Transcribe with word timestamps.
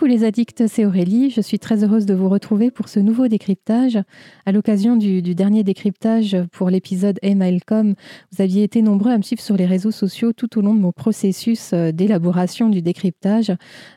Coucou 0.00 0.12
les 0.12 0.24
addicts, 0.24 0.66
c'est 0.66 0.86
Aurélie. 0.86 1.28
Je 1.28 1.42
suis 1.42 1.58
très 1.58 1.84
heureuse 1.84 2.06
de 2.06 2.14
vous 2.14 2.30
retrouver 2.30 2.70
pour 2.70 2.88
ce 2.88 3.00
nouveau 3.00 3.28
décryptage. 3.28 3.98
À 4.46 4.50
l'occasion 4.50 4.96
du, 4.96 5.20
dernier 5.20 5.62
décryptage 5.62 6.38
pour 6.52 6.70
l'épisode 6.70 7.18
Emailcom, 7.20 7.94
vous 8.32 8.42
aviez 8.42 8.62
été 8.62 8.80
nombreux 8.80 9.12
à 9.12 9.18
me 9.18 9.22
suivre 9.22 9.42
sur 9.42 9.58
les 9.58 9.66
réseaux 9.66 9.90
sociaux 9.90 10.32
tout 10.32 10.58
au 10.58 10.62
long 10.62 10.74
de 10.74 10.80
mon 10.80 10.92
processus 10.92 11.74
euh, 11.74 11.92
d'élaboration 11.92 12.70
du 12.70 12.80
décryptage. 12.80 13.52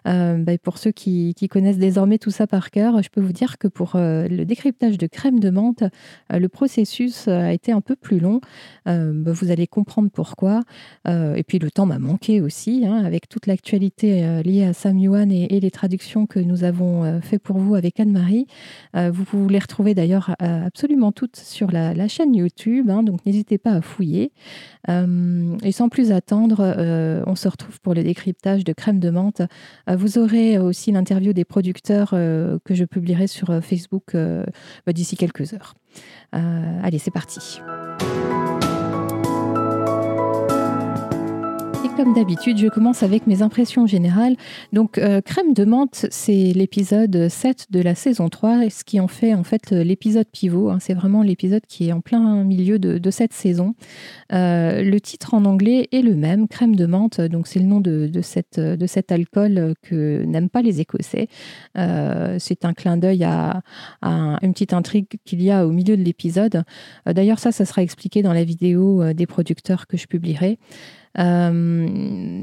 Euh, 0.05 0.36
bah, 0.39 0.58
pour 0.58 0.77
ceux 0.77 0.91
qui, 0.91 1.34
connaissent 1.50 1.77
désormais 1.77 2.17
tout 2.17 2.31
ça 2.31 2.48
par 2.48 2.70
cœur, 2.70 3.02
je 3.02 3.08
peux 3.09 3.22
vous 3.22 3.31
dire 3.31 3.58
que 3.58 3.70
pour 3.70 3.95
euh, 3.95 4.27
le 4.27 4.44
décryptage 4.44 4.98
de 4.98 5.08
crème 5.08 5.40
de 5.40 5.52
menthe, 5.52 5.85
le 6.30 6.49
processus 6.49 7.30
a 7.30 7.54
été 7.54 7.72
un 7.72 7.80
peu 7.80 7.95
plus 7.95 8.20
long. 8.20 8.41
Bah, 8.85 9.31
vous 9.31 9.52
allez 9.52 9.67
comprendre 9.67 10.09
pourquoi. 10.12 10.63
et 11.08 11.44
puis 11.48 11.59
le 11.59 11.72
temps 11.72 11.85
m'a 11.85 11.99
manqué 11.99 12.41
aussi, 12.41 12.84
hein, 12.85 13.05
avec 13.05 13.30
toute 13.30 13.48
l'actualité 13.48 14.41
liée 14.44 14.66
à 14.66 14.73
Sam 14.73 14.98
Yuan 14.98 15.31
et, 15.31 15.55
et 15.55 15.62
les 15.62 15.72
traductions 15.72 15.92
que 15.97 16.39
nous 16.39 16.63
avons 16.63 17.03
euh, 17.03 17.21
fait 17.21 17.39
pour 17.39 17.57
vous 17.57 17.75
avec 17.75 17.99
Anne-Marie. 17.99 18.47
Euh, 18.95 19.11
vous 19.11 19.23
pouvez 19.23 19.53
les 19.53 19.59
retrouver 19.59 19.93
d'ailleurs 19.93 20.35
euh, 20.41 20.66
absolument 20.66 21.11
toutes 21.11 21.35
sur 21.35 21.71
la, 21.71 22.07
chaîne 22.07 22.35
YouTube, 22.35 22.89
hein, 22.89 23.03
donc 23.03 23.25
n'hésitez 23.25 23.57
pas 23.57 23.71
à 23.71 23.81
fouiller. 23.81 24.31
et 24.88 25.71
sans 25.71 25.89
plus 25.89 26.11
attendre, 26.11 27.23
on 27.25 27.35
se 27.35 27.47
retrouve 27.47 27.79
pour 27.79 27.93
le 27.93 28.03
décryptage 28.03 28.63
de 28.66 28.73
crème 28.73 28.99
de 28.99 29.09
menthe. 29.09 29.41
vous 29.88 30.17
aurez 30.17 30.59
aussi 30.59 30.91
l'interview 30.91 31.31
des 31.31 31.45
producteurs 31.45 32.09
que 32.09 32.73
je 32.73 32.83
publierai 32.83 33.27
sur 33.27 33.63
Facebook 33.63 34.11
bah, 34.13 34.94
d'ici 34.94 35.16
quelques 35.16 35.53
heures. 35.53 35.75
allez, 36.33 36.99
c'est 36.99 37.11
parti. 37.11 37.61
Comme 41.95 42.13
d'habitude, 42.13 42.57
je 42.57 42.67
commence 42.67 43.03
avec 43.03 43.27
mes 43.27 43.41
impressions 43.41 43.85
générales. 43.85 44.36
Donc, 44.72 44.97
euh, 44.97 45.22
Crème 45.22 45.53
de 45.53 45.63
menthe, 45.63 46.08
c'est 46.09 46.53
l'épisode 46.55 47.27
7 47.30 47.67
de 47.69 47.81
la 47.81 47.94
saison 47.94 48.30
3, 48.30 48.69
ce 48.69 48.83
qui 48.83 49.00
en 49.00 49.08
fait 49.08 49.33
en 49.33 49.44
fait 49.44 49.72
l'épisode 49.72 50.25
pivot. 50.31 50.69
Hein. 50.69 50.77
c'est 50.80 50.94
vraiment 50.94 51.22
l'épisode 51.22 51.63
qui 51.67 51.89
est 51.89 51.91
en 51.91 52.02
plein 52.02 52.44
milieu 52.44 52.80
de, 52.80 53.11
cette 53.11 53.33
saison. 53.33 53.75
Euh, 54.31 54.81
le 54.81 55.00
titre 55.02 55.33
en 55.33 55.45
anglais 55.45 55.88
est 55.91 56.02
le 56.02 56.16
même, 56.16 56.47
Crème 56.47 56.75
de 56.75 56.85
menthe. 56.85 57.22
Donc, 57.22 57.47
c'est 57.47 57.59
le 57.59 57.66
nom 57.66 57.80
de, 57.80 58.09
cette, 58.22 58.59
de 58.59 58.88
cet 58.88 59.11
alcool 59.11 59.73
que 59.83 60.23
n'aiment 60.23 60.50
pas 60.50 60.61
les 60.61 60.81
Écossais. 60.81 61.28
Euh, 61.78 62.38
c'est 62.39 62.66
un 62.66 62.73
clin 62.73 62.97
d'œil 62.97 63.23
à, 63.23 63.61
à, 64.02 64.38
une 64.41 64.53
petite 64.53 64.73
intrigue 64.73 65.07
qu'il 65.25 65.44
y 65.44 65.52
a 65.52 65.67
au 65.67 65.72
milieu 65.72 65.95
de 65.97 66.03
l'épisode. 66.03 66.63
D'ailleurs, 67.05 67.39
ça, 67.39 67.52
ça 67.52 67.66
sera 67.66 67.83
expliqué 67.83 68.23
dans 68.23 68.33
la 68.33 68.44
vidéo 68.44 69.13
des 69.13 69.28
producteurs 69.28 69.85
que 69.85 69.97
je 69.97 70.07
publierai. 70.07 70.57
Euh, 71.19 71.88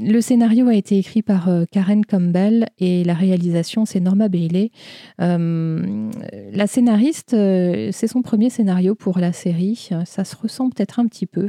le 0.01 0.21
scénario 0.21 0.67
a 0.67 0.73
été 0.73 0.97
écrit 0.97 1.21
par 1.21 1.49
euh, 1.49 1.65
Karen 1.69 2.05
Campbell 2.05 2.67
et 2.79 3.03
la 3.03 3.13
réalisation, 3.13 3.85
c'est 3.85 3.99
Norma 3.99 4.29
Bailey. 4.29 4.71
Euh, 5.19 6.09
la 6.53 6.67
scénariste, 6.67 7.31
c'est 7.31 8.07
son 8.07 8.21
premier 8.21 8.49
scénario 8.49 8.95
pour 8.95 9.19
la 9.19 9.33
série. 9.33 9.89
Ça 10.05 10.23
se 10.23 10.35
ressent 10.35 10.69
peut-être 10.69 10.99
un 10.99 11.07
petit 11.07 11.25
peu, 11.25 11.47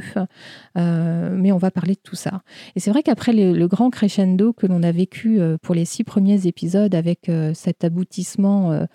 mais 0.75 1.51
on 1.51 1.57
va 1.57 1.71
parler 1.71 1.93
de 1.93 1.99
tout 2.03 2.15
ça. 2.15 2.41
Et 2.75 2.79
c'est 2.79 2.91
vrai 2.91 3.03
qu'après 3.03 3.33
le, 3.33 3.67
grand 3.67 3.89
crescendo 3.89 4.53
que 4.53 4.67
l'on 4.67 4.83
a 4.83 4.91
vécu 4.91 5.39
pour 5.61 5.73
les 5.73 5.85
six 5.85 6.03
premiers 6.03 6.47
épisodes 6.47 6.93
avec 6.93 7.31
cet 7.53 7.83
aboutissement 7.83 8.87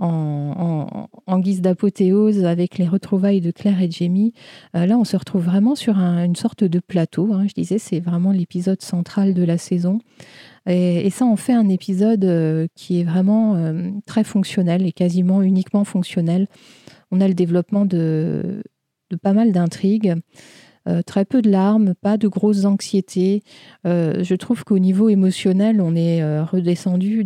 en, 0.00 1.38
guise 1.38 1.60
d'apothéose 1.60 2.44
avec 2.44 2.78
les 2.78 2.88
retrouvailles 2.88 3.40
de 3.40 3.50
Claire 3.50 3.80
et 3.80 3.90
Jamie. 3.90 4.32
Euh, 4.74 4.86
là, 4.86 4.98
on 4.98 5.04
se 5.04 5.16
retrouve 5.16 5.44
vraiment 5.44 5.74
sur 5.74 5.98
une 5.98 6.36
sorte 6.36 6.64
de 6.64 6.78
plateau. 6.78 7.32
Hein. 7.32 7.46
je 7.48 7.54
disais, 7.54 7.78
c'est 7.78 8.00
vraiment 8.00 8.32
l'épisode 8.32 8.82
central 8.82 9.34
de 9.34 9.42
la 9.42 9.58
saison. 9.58 10.00
Et, 10.66 11.08
ça 11.10 11.24
en 11.24 11.36
fait 11.36 11.52
un 11.52 11.68
épisode 11.68 12.24
euh, 12.24 12.66
qui 12.74 13.00
est 13.00 13.04
vraiment 13.04 13.56
euh, 13.56 13.90
très 14.06 14.24
fonctionnel 14.24 14.86
et 14.86 14.92
quasiment 14.92 15.42
uniquement 15.42 15.84
fonctionnel. 15.84 16.48
On 17.10 17.20
a 17.20 17.28
le 17.28 17.34
développement 17.34 17.86
de 17.86 18.62
pas 19.22 19.32
mal 19.32 19.52
d'intrigues. 19.52 20.14
Euh, 20.90 21.02
très 21.02 21.24
peu 21.24 21.42
de 21.42 21.50
larmes, 21.50 21.94
pas 21.94 22.16
de 22.16 22.26
grosses 22.28 22.64
anxiétés. 22.64 23.42
Euh, 23.86 24.22
je 24.24 24.34
trouve 24.34 24.64
qu'au 24.64 24.78
niveau 24.78 25.08
émotionnel, 25.08 25.80
on 25.80 25.94
est 25.94 26.22
euh, 26.22 26.44
redescendu 26.44 27.24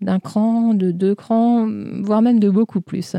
d'un 0.00 0.18
cran, 0.18 0.74
de 0.74 0.90
deux 0.90 1.14
crans, 1.14 1.68
voire 2.02 2.22
même 2.22 2.40
de 2.40 2.48
beaucoup 2.48 2.80
plus. 2.80 3.16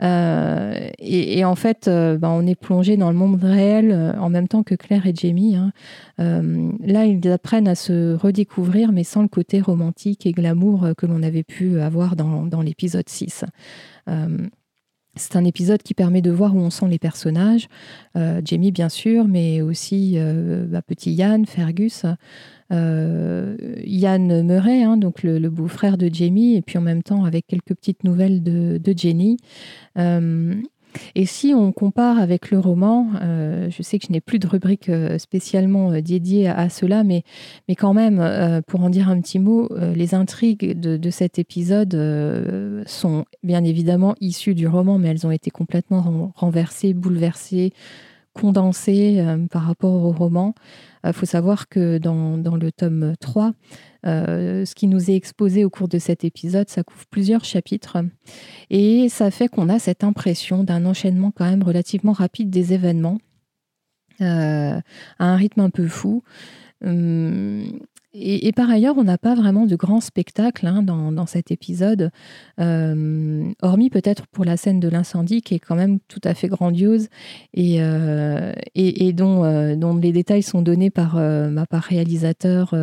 Et, 0.00 1.44
en 1.44 1.54
fait, 1.54 1.86
ben, 1.86 2.28
on 2.28 2.46
est 2.46 2.54
plongé 2.54 2.96
dans 2.96 3.10
le 3.10 3.16
monde 3.16 3.42
réel 3.42 4.16
en 4.18 4.28
même 4.28 4.48
temps 4.48 4.62
que 4.62 4.74
Claire 4.74 5.06
et 5.06 5.14
Jamie. 5.14 5.56
Hein. 5.56 5.72
là, 6.18 7.04
ils 7.04 7.28
apprennent 7.30 7.68
à 7.68 7.74
se 7.74 8.14
redécouvrir, 8.14 8.92
mais 8.92 9.04
sans 9.04 9.22
le 9.22 9.28
côté 9.28 9.60
romantique 9.60 10.26
et 10.26 10.32
glamour 10.32 10.88
que 10.96 11.06
l'on 11.06 11.22
avait 11.22 11.44
pu 11.44 11.80
avoir 11.80 12.16
dans, 12.16 12.46
dans 12.46 12.62
l'épisode 12.62 13.08
6. 13.08 13.44
C'est 15.14 15.36
un 15.36 15.44
épisode 15.44 15.82
qui 15.82 15.92
permet 15.92 16.22
de 16.22 16.30
voir 16.30 16.56
où 16.56 16.58
on 16.58 16.70
sent 16.70 16.88
les 16.88 16.98
personnages, 16.98 17.68
euh, 18.16 18.40
Jamie 18.42 18.72
bien 18.72 18.88
sûr, 18.88 19.28
mais 19.28 19.60
aussi 19.60 20.14
euh, 20.16 20.64
bah, 20.66 20.80
petit 20.80 21.12
Yann, 21.12 21.44
Fergus, 21.44 22.06
euh, 22.72 23.56
Yann 23.84 24.42
Murray, 24.42 24.82
hein, 24.82 24.96
donc 24.96 25.22
le, 25.22 25.38
beau-frère 25.50 25.98
de 25.98 26.08
Jamie, 26.10 26.56
et 26.56 26.62
puis 26.62 26.78
en 26.78 26.80
même 26.80 27.02
temps 27.02 27.24
avec 27.24 27.46
quelques 27.46 27.74
petites 27.74 28.04
nouvelles 28.04 28.42
de 28.42 28.94
Jenny. 28.96 29.36
Et 31.14 31.26
si 31.26 31.54
on 31.54 31.72
compare 31.72 32.18
avec 32.18 32.50
le 32.50 32.58
roman, 32.58 33.08
euh, 33.22 33.68
je 33.70 33.82
sais 33.82 33.98
que 33.98 34.06
je 34.06 34.12
n'ai 34.12 34.20
plus 34.20 34.38
de 34.38 34.46
rubrique 34.46 34.88
euh, 34.88 35.18
spécialement 35.18 35.90
euh, 35.90 36.00
dédiée 36.00 36.48
à, 36.48 36.68
cela, 36.68 37.04
mais, 37.04 37.22
mais 37.68 37.74
quand 37.74 37.94
même, 37.94 38.62
pour 38.66 38.82
en 38.82 38.90
dire 38.90 39.08
un 39.08 39.20
petit 39.20 39.38
mot, 39.38 39.68
les 39.94 40.14
intrigues 40.14 40.78
de, 40.78 41.10
cet 41.10 41.38
épisode 41.38 41.92
sont 42.86 43.24
bien 43.42 43.64
évidemment 43.64 44.14
issues 44.20 44.54
du 44.54 44.66
roman, 44.66 44.98
mais 44.98 45.08
elles 45.08 45.26
ont 45.26 45.30
été 45.30 45.50
complètement 45.50 46.32
renversées, 46.34 46.94
bouleversées, 46.94 47.72
condensées 48.32 49.24
par 49.50 49.62
rapport 49.62 50.04
au 50.04 50.12
roman. 50.12 50.54
Il 51.04 51.12
faut 51.12 51.26
savoir 51.26 51.68
que 51.68 51.98
dans, 51.98 52.38
dans 52.38 52.56
le 52.56 52.72
tome 52.72 53.14
3, 53.20 53.52
euh, 54.06 54.64
ce 54.64 54.74
qui 54.74 54.88
nous 54.88 55.10
est 55.10 55.14
exposé 55.14 55.64
au 55.64 55.70
cours 55.70 55.88
de 55.88 55.98
cet 55.98 56.24
épisode, 56.24 56.68
ça 56.68 56.82
couvre 56.82 57.06
plusieurs 57.10 57.44
chapitres 57.44 57.98
et 58.70 59.08
ça 59.08 59.30
fait 59.30 59.48
qu'on 59.48 59.68
a 59.68 59.78
cette 59.78 60.04
impression 60.04 60.64
d'un 60.64 60.86
enchaînement 60.86 61.30
quand 61.30 61.44
même 61.44 61.62
relativement 61.62 62.12
rapide 62.12 62.50
des 62.50 62.72
événements 62.72 63.18
euh, 64.20 64.80
à 65.18 65.24
un 65.24 65.36
rythme 65.36 65.60
un 65.60 65.70
peu 65.70 65.86
fou. 65.86 66.22
Hum, 66.84 67.78
et, 68.14 68.52
par 68.52 68.68
ailleurs, 68.68 68.98
on 68.98 69.04
n'a 69.04 69.16
pas 69.16 69.34
vraiment 69.34 69.64
de 69.64 69.74
grand 69.74 70.00
spectacle 70.00 70.66
hein, 70.66 70.82
dans, 70.82 71.24
cet 71.24 71.50
épisode, 71.50 72.10
euh, 72.60 73.50
hormis 73.62 73.88
peut-être 73.88 74.26
pour 74.26 74.44
la 74.44 74.58
scène 74.58 74.80
de 74.80 74.88
l'incendie 74.88 75.40
qui 75.40 75.54
est 75.54 75.58
quand 75.58 75.76
même 75.76 75.98
tout 76.08 76.20
à 76.24 76.34
fait 76.34 76.48
grandiose 76.48 77.08
et, 77.54 77.80
euh, 77.80 78.52
euh, 78.76 79.76
dont, 79.76 79.96
les 79.96 80.12
détails 80.12 80.42
sont 80.42 80.60
donnés 80.60 80.90
par, 80.90 81.16
ma 81.16 81.64
part 81.64 81.84
réalisateur, 81.84 82.74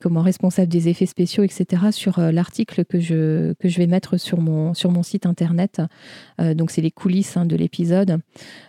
comment 0.00 0.22
responsable 0.22 0.68
des 0.68 0.88
effets 0.88 1.06
spéciaux, 1.06 1.44
etc. 1.44 1.88
sur 1.90 2.20
l'article 2.20 2.86
que 2.86 3.00
je, 3.00 3.52
vais 3.62 3.86
mettre 3.86 4.16
sur 4.16 4.40
mon, 4.40 4.72
sur 4.72 4.90
mon 4.90 5.02
site 5.02 5.26
internet. 5.26 5.82
donc 6.38 6.70
c'est 6.70 6.80
les 6.80 6.90
coulisses 6.90 7.36
hein, 7.36 7.44
de 7.44 7.54
l'épisode. 7.54 8.18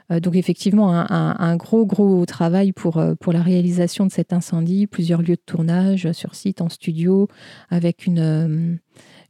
donc 0.10 0.36
effectivement, 0.36 0.92
un, 0.92 1.56
gros, 1.56 1.86
gros 1.86 2.26
travail 2.26 2.74
pour 2.74 3.00
la 3.00 3.42
réalisation 3.42 4.06
de 4.06 4.12
cet 4.12 4.34
incendie 4.34 4.88
plusieurs 4.90 5.22
lieux 5.22 5.36
de 5.36 5.42
tournage 5.46 6.12
sur 6.12 6.36
site, 6.36 6.62
en 6.62 6.70
studio, 6.70 7.28
avec 7.70 8.06
une, 8.06 8.20
euh, 8.20 8.76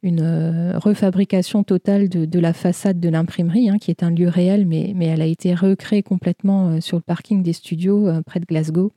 une 0.04 0.22
euh, 0.22 0.80
refabrication 0.80 1.64
totale 1.64 2.10
de, 2.10 2.40
la 2.40 2.54
façade 2.54 3.00
de 3.00 3.10
l'imprimerie, 3.10 3.70
hein, 3.70 3.78
qui 3.80 3.92
est 3.92 4.04
un 4.04 4.12
lieu 4.12 4.28
réel, 4.28 4.66
mais, 4.66 4.94
mais 4.96 5.06
elle 5.06 5.22
a 5.22 5.26
été 5.26 5.54
recréée 5.54 6.04
complètement 6.04 6.70
euh, 6.70 6.82
sur 6.82 6.98
le 6.98 7.04
parking 7.04 7.44
des 7.44 7.54
studios 7.54 8.10
près 8.26 8.40
de 8.40 8.46
Glasgow. 8.46 8.92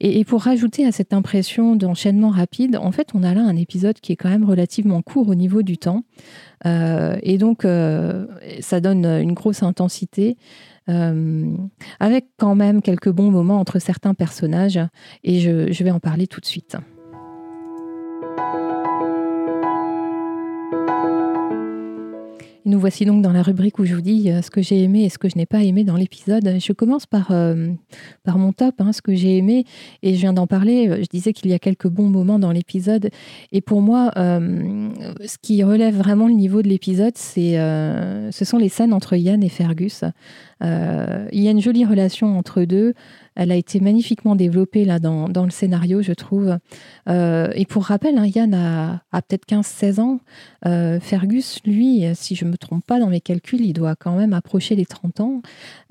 et, 0.00 0.24
pour 0.24 0.42
rajouter 0.42 0.84
à 0.84 0.92
cette 0.92 1.14
impression 1.14 1.74
d'enchaînement 1.74 2.28
rapide, 2.28 2.76
en 2.76 2.92
fait, 2.92 3.08
on 3.14 3.22
a 3.22 3.32
là 3.32 3.40
un 3.40 3.56
épisode 3.56 3.98
qui 4.00 4.12
est 4.12 4.16
quand 4.16 4.28
même 4.28 4.44
relativement 4.44 5.00
court 5.00 5.28
au 5.28 5.34
niveau 5.34 5.62
du 5.62 5.78
temps. 5.78 6.04
et 6.66 7.38
donc, 7.38 7.62
ça 7.62 8.80
donne 8.80 9.06
une 9.06 9.32
grosse 9.32 9.62
intensité. 9.62 10.36
Euh, 10.90 11.56
avec 12.00 12.26
quand 12.36 12.54
même 12.54 12.82
quelques 12.82 13.10
bons 13.10 13.30
moments 13.30 13.60
entre 13.60 13.78
certains 13.78 14.14
personnages, 14.14 14.80
et 15.24 15.40
je 15.40 15.84
vais 15.84 15.90
en 15.90 16.00
parler 16.00 16.26
tout 16.26 16.40
de 16.40 16.46
suite. 16.46 16.76
nous 22.66 22.78
voici 22.78 23.04
donc 23.04 23.22
dans 23.22 23.32
la 23.32 23.42
rubrique 23.42 23.78
où 23.78 23.84
je 23.84 23.94
vous 23.94 24.00
dis 24.00 24.30
euh, 24.30 24.42
ce 24.42 24.50
que 24.50 24.62
j'ai 24.62 24.82
aimé 24.82 25.04
et 25.04 25.08
ce 25.08 25.18
que 25.18 25.28
je 25.28 25.36
n'ai 25.36 25.46
pas 25.46 25.62
aimé 25.62 25.82
dans 25.84 25.96
l'épisode. 25.96 26.56
Je 26.58 26.72
commence 26.72 27.04
par, 27.04 27.30
euh, 27.30 27.68
par 28.22 28.38
mon 28.38 28.52
top, 28.52 28.76
hein, 28.78 28.92
ce 28.92 29.02
que 29.02 29.14
j'ai 29.14 29.36
aimé, 29.36 29.64
et 30.02 30.14
je 30.14 30.20
viens 30.20 30.32
d'en 30.32 30.46
parler. 30.46 31.02
Je 31.02 31.06
disais 31.06 31.32
qu'il 31.32 31.50
y 31.50 31.54
a 31.54 31.58
quelques 31.58 31.88
bons 31.88 32.08
moments 32.08 32.38
dans 32.38 32.52
l'épisode, 32.52 33.10
et 33.52 33.60
pour 33.60 33.82
moi, 33.82 34.12
ce 34.14 35.36
qui 35.42 35.62
relève 35.64 35.96
vraiment 35.96 36.28
le 36.28 36.34
niveau 36.34 36.62
de 36.62 36.68
l'épisode, 36.68 37.16
ce 37.16 38.30
sont 38.30 38.58
les 38.58 38.68
scènes 38.68 38.92
entre 38.92 39.16
Yann 39.16 39.42
et 39.42 39.48
Fergus. 39.48 40.04
Il 40.62 41.40
y 41.40 41.48
a 41.48 41.50
une 41.50 41.60
jolie 41.60 41.84
relation 41.84 42.38
entre 42.38 42.62
deux. 42.62 42.94
Elle 43.36 43.52
a 43.52 43.56
été 43.56 43.80
magnifiquement 43.80 44.36
développée 44.36 44.84
là 44.84 44.98
dans, 44.98 45.26
le 45.26 45.50
scénario, 45.50 46.02
je 46.02 46.12
trouve. 46.12 46.58
et 47.08 47.66
pour 47.68 47.84
rappel, 47.84 48.18
hein, 48.18 48.26
Yann 48.26 48.54
a, 48.54 49.02
a 49.12 49.22
peut-être 49.22 49.46
15-16 49.46 50.00
ans. 50.00 50.20
Fergus, 51.00 51.60
lui, 51.64 52.04
si 52.14 52.34
je 52.34 52.44
ne 52.44 52.50
me 52.50 52.56
trompe 52.56 52.84
pas 52.84 52.98
dans 52.98 53.08
mes 53.08 53.20
calculs, 53.20 53.62
il 53.62 53.72
doit 53.72 53.96
quand 53.96 54.16
même 54.16 54.32
approcher 54.32 54.76
les 54.76 54.86
30 54.86 55.20
ans. 55.20 55.42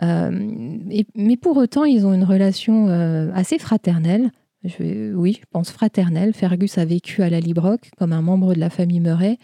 mais 0.01 1.37
pour 1.37 1.57
autant, 1.57 1.85
ils 1.85 2.05
ont 2.05 2.13
une 2.13 2.25
relation 2.25 2.87
assez 3.33 3.57
fraternelle. 3.57 4.31
Oui, 4.61 5.37
je 5.39 5.45
pense 5.49 5.71
fraternelle. 5.71 6.33
Fergus 6.33 6.77
a 6.77 6.83
vécu 6.83 7.23
à 7.23 7.29
la 7.29 7.39
Librock 7.39 7.91
comme 7.97 8.11
un 8.11 8.21
membre 8.21 8.53
de 8.53 8.59
la 8.59 8.69
famille 8.69 8.99
Murray. 8.99 9.37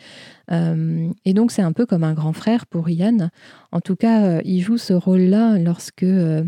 Euh, 0.52 1.10
et 1.24 1.34
donc, 1.34 1.52
c'est 1.52 1.62
un 1.62 1.72
peu 1.72 1.86
comme 1.86 2.04
un 2.04 2.14
grand 2.14 2.34
frère 2.34 2.66
pour 2.66 2.90
Ian. 2.90 3.30
En 3.72 3.80
tout 3.80 3.96
cas, 3.96 4.26
euh, 4.26 4.42
il 4.44 4.60
joue 4.60 4.78
ce 4.78 4.92
rôle-là 4.92 5.58
lorsque, 5.58 6.04
euh, 6.04 6.44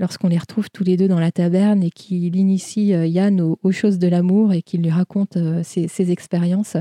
lorsqu'on 0.00 0.26
les 0.26 0.38
retrouve 0.38 0.70
tous 0.70 0.82
les 0.82 0.96
deux 0.96 1.06
dans 1.06 1.20
la 1.20 1.30
taverne 1.30 1.84
et 1.84 1.90
qu'il 1.90 2.34
initie 2.34 2.88
Yann 2.88 3.40
aux, 3.40 3.72
choses 3.72 4.00
de 4.00 4.08
l'amour 4.08 4.52
et 4.54 4.62
qu'il 4.62 4.82
lui 4.82 4.90
raconte 4.90 5.38
ses, 5.62 6.10
expériences. 6.10 6.76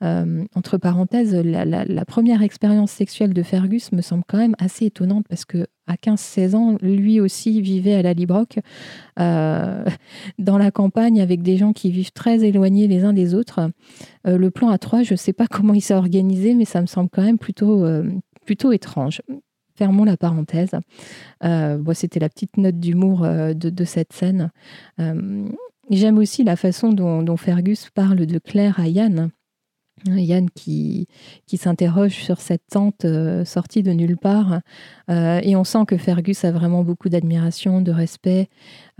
entre 0.00 0.78
parenthèses, 0.78 1.34
la 1.34 2.04
première 2.06 2.42
expérience 2.42 2.92
sexuelle 2.92 3.34
de 3.34 3.42
Fergus 3.42 3.92
me 3.92 4.00
semble 4.00 4.24
quand 4.26 4.38
même 4.38 4.56
assez 4.58 4.86
étonnante 4.86 5.26
parce 5.28 5.44
que 5.44 5.66
à 5.86 5.94
15-16 5.94 6.54
ans, 6.54 6.76
lui 6.80 7.20
aussi 7.20 7.60
vivait 7.60 7.94
à 7.94 8.02
la 8.02 8.12
Librock, 8.12 8.58
euh, 9.18 9.84
dans 10.38 10.58
la 10.58 10.70
campagne, 10.70 11.20
avec 11.20 11.42
des 11.42 11.56
gens 11.56 11.72
qui 11.72 11.90
vivent 11.90 12.12
très 12.12 12.44
éloignés 12.44 12.88
les 12.88 13.04
uns 13.04 13.12
des 13.12 13.34
autres. 13.34 13.70
Euh, 14.26 14.38
le 14.38 14.50
plan 14.50 14.74
A3, 14.74 15.04
je 15.04 15.14
ne 15.14 15.16
sais 15.16 15.32
pas 15.32 15.46
comment 15.46 15.74
il 15.74 15.80
s'est 15.80 15.94
organisé, 15.94 16.54
mais 16.54 16.64
ça 16.64 16.80
me 16.80 16.86
semble 16.86 17.10
quand 17.10 17.22
même 17.22 17.38
plutôt, 17.38 17.84
euh, 17.84 18.08
plutôt 18.46 18.72
étrange. 18.72 19.22
Fermons 19.74 20.04
la 20.04 20.16
parenthèse. 20.16 20.72
C'était 21.94 22.20
la 22.20 22.28
petite 22.28 22.56
note 22.58 22.78
d'humour 22.78 23.22
de, 23.22 23.84
cette 23.84 24.12
scène. 24.12 24.50
J'aime 25.90 26.18
aussi 26.18 26.44
la 26.44 26.56
façon 26.56 26.92
dont, 26.92 27.36
Fergus 27.36 27.88
parle 27.90 28.26
de 28.26 28.38
Claire 28.38 28.78
à 28.78 28.86
Yann. 28.86 29.30
Yann 30.06 30.50
qui, 30.50 31.06
qui 31.46 31.56
s'interroge 31.56 32.14
sur 32.14 32.40
cette 32.40 32.62
tante 32.70 33.04
euh, 33.04 33.44
sortie 33.44 33.82
de 33.82 33.92
nulle 33.92 34.16
part. 34.16 34.60
Euh, 35.10 35.40
et 35.42 35.56
on 35.56 35.64
sent 35.64 35.84
que 35.86 35.96
Fergus 35.96 36.44
a 36.44 36.52
vraiment 36.52 36.82
beaucoup 36.82 37.08
d'admiration, 37.08 37.80
de 37.80 37.92
respect, 37.92 38.48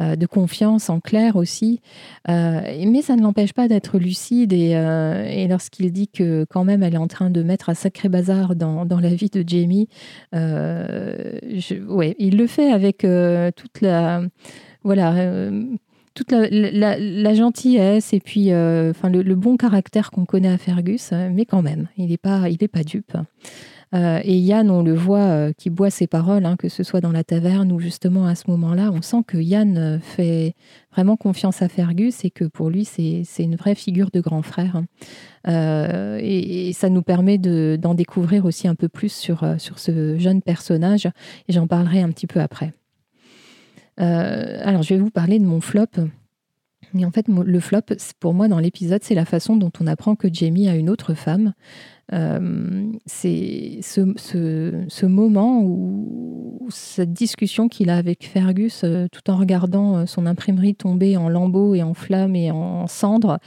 euh, 0.01 0.17
de 0.17 0.27
confiance 0.27 0.91
en 0.91 1.01
Claire 1.01 1.37
aussi. 1.37 1.81
mais 2.29 3.03
ça 3.03 3.17
ne 3.17 3.23
l'empêche 3.23 3.53
pas 3.53 3.69
d'être 3.69 3.99
lucide. 3.99 4.53
Et, 4.53 4.71
et 4.71 5.49
lorsqu'il 5.49 5.93
dit 5.93 6.09
que 6.09 6.47
quand 6.49 6.65
même 6.65 6.83
elle 6.83 6.95
est 6.95 6.99
en 6.99 7.09
train 7.09 7.31
de 7.31 7.43
mettre 7.43 7.69
un 7.71 7.75
sacré 7.75 8.09
bazar 8.09 8.55
dans, 8.55 8.87
dans 8.87 9.01
la 9.01 9.15
vie 9.15 9.31
de 9.31 9.45
Jamie, 9.47 9.89
ouais, 10.33 12.17
il 12.19 12.37
le 12.37 12.47
fait 12.47 12.71
avec 12.71 12.99
toute 12.99 13.81
la... 13.81 14.23
Voilà 14.85 15.51
toute 16.15 16.33
la, 16.33 17.35
gentillesse 17.35 18.13
et 18.13 18.21
puis 18.21 18.53
euh, 18.53 18.93
le, 19.05 19.35
bon 19.35 19.57
caractère 19.57 20.11
qu'on 20.11 20.25
connaît 20.25 20.51
à 20.51 20.59
Fergus, 20.59 21.11
euh, 21.13 21.31
mais 21.33 21.45
quand 21.45 21.63
même, 21.63 21.89
il 21.97 22.09
n'est 22.09 22.17
pas, 22.17 22.49
il 22.49 22.63
est 22.63 22.69
pas 22.69 22.83
dupe. 22.83 23.17
Euh, 23.95 24.21
et 24.25 24.39
Yann, 24.39 24.71
on 24.71 24.83
le 24.83 24.95
voit 24.95 25.53
qui 25.53 25.69
boit 25.69 25.91
ses 25.91 26.07
paroles, 26.07 26.47
hein, 26.47 26.57
que 26.57 26.71
ce 26.71 26.83
soit 26.83 27.03
dans 27.03 27.13
la 27.13 27.25
taverne 27.25 27.71
ou 27.73 27.79
justement 27.79 28.27
à 28.27 28.35
ce 28.35 28.51
moment-là, 28.51 28.91
on 28.91 29.03
sent 29.03 29.19
que 29.27 29.37
Yann 29.37 30.01
fait 30.01 30.55
vraiment 30.93 31.17
confiance 31.17 31.61
à 31.61 31.69
Fergus 31.69 32.25
et 32.25 32.31
que 32.31 32.45
pour 32.45 32.71
lui, 32.71 32.87
c'est 32.87 33.25
une 33.39 33.57
vraie 33.57 33.75
figure 33.75 34.11
de 34.11 34.21
grand 34.21 34.41
frère. 34.41 34.83
et, 35.47 36.73
ça 36.73 36.89
nous 36.89 37.03
permet 37.03 37.37
d'en 37.37 37.93
découvrir 37.93 38.47
aussi 38.47 38.67
un 38.67 38.75
peu 38.75 38.89
plus 38.89 39.13
sur 39.13 39.45
ce 39.59 40.19
jeune 40.19 40.41
personnage, 40.41 41.07
et 41.49 41.53
j'en 41.53 41.67
parlerai 41.67 42.01
un 42.01 42.11
petit 42.11 42.27
peu 42.27 42.41
après. 42.41 42.73
Euh, 44.01 44.61
alors, 44.63 44.83
je 44.83 44.95
vais 44.95 45.01
vous 45.01 45.11
parler 45.11 45.39
de 45.39 45.45
mon 45.45 45.61
flop. 45.61 45.87
Et 46.99 47.07
en 47.07 47.11
fait, 47.11 47.27
le 47.29 47.61
flop, 47.61 47.81
pour 48.21 48.35
moi, 48.35 48.49
dans 48.49 48.59
l'épisode, 48.59 49.03
c'est 49.03 49.15
la 49.15 49.25
façon 49.25 49.57
dont 49.57 49.73
on 49.81 49.87
apprend 49.87 50.15
que 50.15 50.29
Jamie 50.31 50.69
a 50.69 50.75
une 50.75 50.91
autre 50.91 51.15
femme. 51.15 51.55
Euh, 52.13 52.93
c'est 53.07 53.79
ce, 53.81 55.07
moment 55.07 55.63
où, 55.63 56.69
cette 56.69 57.15
discussion 57.15 57.69
qu'il 57.69 57.89
a 57.89 57.97
avec 57.97 58.27
Fergus, 58.27 58.83
euh, 58.85 59.07
tout 59.11 59.31
en 59.31 59.37
regardant 59.37 60.05
son 60.05 60.27
imprimerie 60.27 60.75
tomber 60.75 61.17
en 61.17 61.31
lambeaux 61.31 61.75
et 61.75 61.83
en 61.83 61.95
flammes 61.95 62.37
et 62.37 62.51
en 62.51 62.87
cendres, 62.89 63.39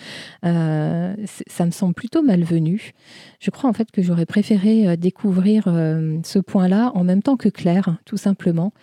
ça 0.41 1.65
me 1.65 1.71
semble 1.71 1.93
plutôt 1.93 2.23
malvenu. 2.23 2.93
Je 3.39 3.51
crois 3.51 3.69
en 3.69 3.73
fait 3.73 3.91
que 3.91 4.01
j'aurais 4.01 4.25
préféré 4.25 4.97
découvrir 4.97 5.65
ce 5.65 6.39
point-là 6.39 6.91
en 6.95 7.03
même 7.03 7.21
temps 7.21 7.37
que 7.37 7.49
Claire, 7.49 7.97
tout 8.05 8.17
simplement. 8.17 8.73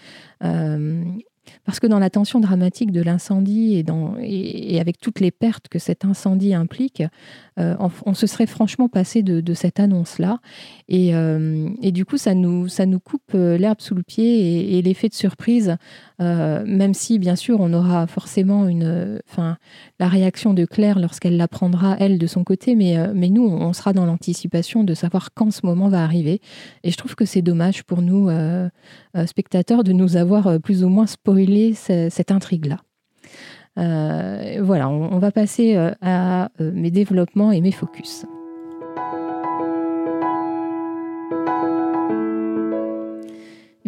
Parce 1.65 1.81
que 1.81 1.87
dans 1.87 1.99
la 1.99 2.11
tension 2.11 2.41
dramatique 2.41 2.93
de 2.93 3.03
l'incendie 3.03 3.85
et, 4.21 4.81
avec 4.81 4.99
toutes 4.99 5.21
les 5.21 5.31
pertes 5.31 5.69
que 5.69 5.79
cet 5.79 6.05
incendie 6.05 6.55
implique, 6.55 7.03
euh, 7.59 7.77
on, 8.07 8.15
se 8.15 8.27
serait 8.27 8.47
franchement 8.47 8.89
passé 8.89 9.23
de, 9.23 9.55
cette 9.55 9.81
annonce-là. 9.81 10.39
Euh, 10.91 11.69
et, 11.83 11.93
du 11.93 12.05
coup, 12.05 12.17
ça 12.17 12.35
nous, 12.35 12.69
ça 12.69 12.87
nous 12.87 13.01
coupe 13.01 13.35
euh, 13.35 13.59
l'herbe 13.59 13.81
sous 13.81 13.95
le 13.95 14.03
pied 14.03 14.79
et, 14.79 14.83
l'effet 14.83 15.09
de 15.09 15.15
surprise, 15.15 15.77
même 16.19 16.95
si, 16.95 17.19
bien 17.19 17.35
sûr, 17.35 17.61
on 17.61 17.73
aura 17.73 18.07
forcément 18.07 18.69
une, 18.69 19.21
enfin, 19.29 19.57
la 19.99 20.09
réaction 20.09 20.55
de 20.55 20.65
Claire 20.65 21.01
lorsqu'elle 21.01 21.37
l'apprendra, 21.37 21.97
elle, 21.99 22.19
de 22.19 22.27
son 22.29 22.45
côté, 22.45 22.77
mais, 22.77 22.97
mais 23.13 23.29
nous, 23.29 23.45
on 23.45 23.73
sera 23.73 23.93
dans 23.93 24.07
l'anticipation 24.07 24.85
de 24.85 24.95
savoir 24.95 25.31
quand 25.35 25.51
ce 25.51 25.67
moment 25.67 25.89
va 25.89 26.05
arriver. 26.05 26.41
Et 26.85 26.93
je 26.93 26.97
trouve 26.97 27.17
que 27.17 27.25
c'est 27.25 27.43
dommage 27.43 27.83
pour 27.83 28.03
nous, 28.03 28.31
spectateurs, 29.27 29.83
de 29.83 29.93
nous 29.93 30.17
avoir 30.17 30.61
plus 30.61 30.85
ou 30.85 30.89
moins 30.89 31.07
spoilé 31.07 31.32
cette 31.75 32.31
intrigue-là. 32.31 32.79
Euh, 33.79 34.61
voilà, 34.63 34.89
on, 34.89 35.19
va 35.19 35.31
passer 35.31 35.77
euh, 35.77 35.93
à 36.03 36.51
euh, 36.61 36.71
mes 36.75 36.91
développements 36.91 37.53
et 37.53 37.61
mes 37.61 37.73
focus. 37.73 38.27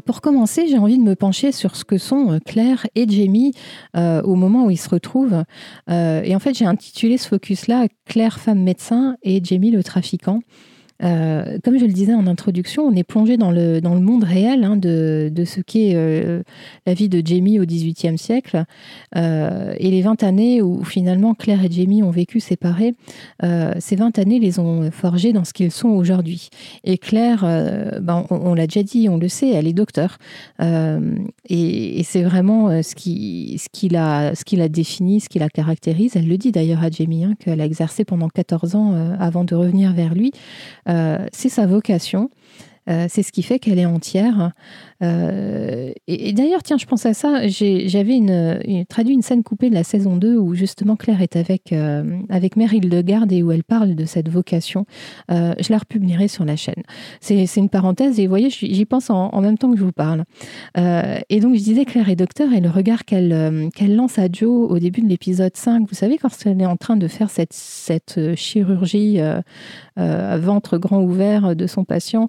pour 0.06 0.20
commencer, 0.20 0.66
j'ai 0.68 0.76
envie 0.76 0.98
de 0.98 1.02
me 1.02 1.14
pencher 1.14 1.50
sur 1.50 1.76
ce 1.76 1.82
que 1.82 1.96
sont 1.96 2.38
Claire 2.44 2.86
et 2.94 3.08
Jamie 3.08 3.54
au 3.94 4.34
moment 4.34 4.66
où 4.66 4.70
ils 4.70 4.76
se 4.76 4.90
retrouvent. 4.90 5.44
et 5.88 6.36
en 6.36 6.38
fait, 6.38 6.52
j'ai 6.52 6.66
intitulé 6.66 7.16
ce 7.16 7.26
focus-là 7.26 7.86
Claire, 8.04 8.38
femme 8.38 8.62
médecin, 8.62 9.16
et 9.22 9.42
Jamie, 9.42 9.70
le 9.70 9.82
trafiquant. 9.82 10.40
Euh, 11.02 11.58
comme 11.64 11.78
je 11.78 11.84
le 11.84 11.92
disais 11.92 12.14
en 12.14 12.26
introduction, 12.26 12.84
on 12.84 12.94
est 12.94 13.04
plongé 13.04 13.36
dans 13.36 13.50
le, 13.50 13.80
dans 13.80 13.94
le 13.94 14.00
monde 14.00 14.22
réel 14.22 14.62
hein, 14.64 14.76
de, 14.76 15.30
de, 15.32 15.44
ce 15.44 15.60
qu'est 15.60 15.92
euh, 15.94 16.42
la 16.86 16.94
vie 16.94 17.08
de 17.08 17.20
Jamie 17.24 17.58
au 17.58 17.64
XVIIIe 17.64 18.16
siècle. 18.16 18.64
Euh, 19.16 19.74
et 19.78 19.90
les 19.90 20.02
20 20.02 20.22
années 20.22 20.62
où, 20.62 20.84
finalement 20.84 21.34
Claire 21.34 21.64
et 21.64 21.70
Jamie 21.70 22.02
ont 22.02 22.10
vécu 22.10 22.40
séparés, 22.40 22.94
ces 23.78 23.96
20 23.96 24.18
années 24.18 24.38
les 24.38 24.58
ont 24.58 24.90
forgés 24.90 25.32
dans 25.32 25.44
ce 25.44 25.52
qu'ils 25.52 25.70
sont 25.70 25.88
aujourd'hui. 25.88 26.48
Et 26.84 26.98
Claire, 26.98 27.40
ben, 28.00 28.24
on, 28.30 28.54
l'a 28.54 28.66
déjà 28.66 28.82
dit, 28.82 29.08
on 29.08 29.18
le 29.18 29.28
sait, 29.28 29.50
elle 29.50 29.66
est 29.66 29.72
docteur. 29.72 30.18
et, 30.60 32.02
c'est 32.04 32.22
vraiment 32.22 32.82
ce 32.82 32.94
qui, 32.94 33.58
ce, 33.58 33.68
qui 33.70 33.88
la, 33.88 34.34
ce 34.34 34.44
qui 34.44 34.56
la 34.56 34.68
définit, 34.68 35.20
ce 35.20 35.28
qui 35.28 35.38
la 35.38 35.48
caractérise. 35.48 36.16
Elle 36.16 36.28
le 36.28 36.38
dit 36.38 36.52
d'ailleurs 36.52 36.82
à 36.82 36.90
Jamie, 36.90 37.24
hein, 37.24 37.34
qu'elle 37.38 37.60
a 37.60 37.64
exercé 37.64 38.04
pendant 38.04 38.28
14 38.28 38.74
ans 38.76 39.16
avant 39.18 39.44
de 39.44 39.54
revenir 39.54 39.92
vers 39.92 40.14
lui. 40.14 40.32
Euh, 40.88 41.26
c'est 41.32 41.48
sa 41.48 41.66
vocation. 41.66 42.30
Euh, 42.88 43.06
c'est 43.08 43.22
ce 43.22 43.32
qui 43.32 43.42
fait 43.42 43.58
qu'elle 43.58 43.78
est 43.78 43.86
entière. 43.86 44.52
Euh, 45.02 45.92
et, 46.06 46.32
d'ailleurs, 46.32 46.62
tiens, 46.62 46.78
je 46.78 46.86
pense 46.86 47.06
à 47.06 47.14
ça. 47.14 47.46
J'avais 47.48 48.20
traduit 48.88 49.14
une 49.14 49.22
scène 49.22 49.42
coupée 49.42 49.70
de 49.70 49.74
la 49.74 49.84
saison 49.84 50.16
2 50.16 50.36
où 50.36 50.54
justement 50.54 50.96
Claire 50.96 51.22
est 51.22 51.36
avec, 51.36 51.72
euh, 51.72 52.18
avec 52.28 52.56
Hildegarde 52.56 53.32
et 53.32 53.42
où 53.42 53.52
elle 53.52 53.64
parle 53.64 53.94
de 53.94 54.04
cette 54.04 54.28
vocation. 54.28 54.86
Euh, 55.30 55.54
je 55.60 55.72
la 55.72 55.78
republierai 55.78 56.28
sur 56.28 56.44
la 56.44 56.56
chaîne. 56.56 56.82
C'est 57.20 57.46
une 57.56 57.68
parenthèse 57.68 58.18
et 58.20 58.24
vous 58.24 58.30
voyez, 58.30 58.50
j'y 58.50 58.84
pense 58.84 59.10
en, 59.10 59.40
même 59.40 59.58
temps 59.58 59.70
que 59.70 59.76
je 59.76 59.84
vous 59.84 59.92
parle. 59.92 60.24
et 60.76 61.40
donc, 61.40 61.54
je 61.54 61.62
disais 61.62 61.84
Claire 61.84 62.08
est 62.08 62.16
docteur 62.16 62.52
et 62.52 62.60
le 62.60 62.70
regard 62.70 63.04
qu'elle 63.04 63.70
qu'elle 63.74 63.96
lance 63.96 64.18
à 64.18 64.28
Joe 64.30 64.70
au 64.70 64.78
début 64.78 65.02
de 65.02 65.08
l'épisode 65.08 65.54
5, 65.54 65.86
vous 65.88 65.94
savez, 65.94 66.18
quand 66.18 66.30
elle 66.46 66.60
est 66.60 66.66
en 66.66 66.76
train 66.76 66.96
de 66.96 67.08
faire 67.08 67.30
cette, 67.30 67.52
cette 67.52 68.34
chirurgie 68.36 69.20
à 69.96 70.38
ventre 70.38 70.78
grand 70.78 71.02
ouvert 71.02 71.54
de 71.54 71.66
son 71.66 71.84
patient, 71.84 72.28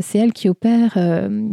c'est 0.00 0.18
elle 0.18 0.32
qui 0.32 0.48
opère. 0.48 0.98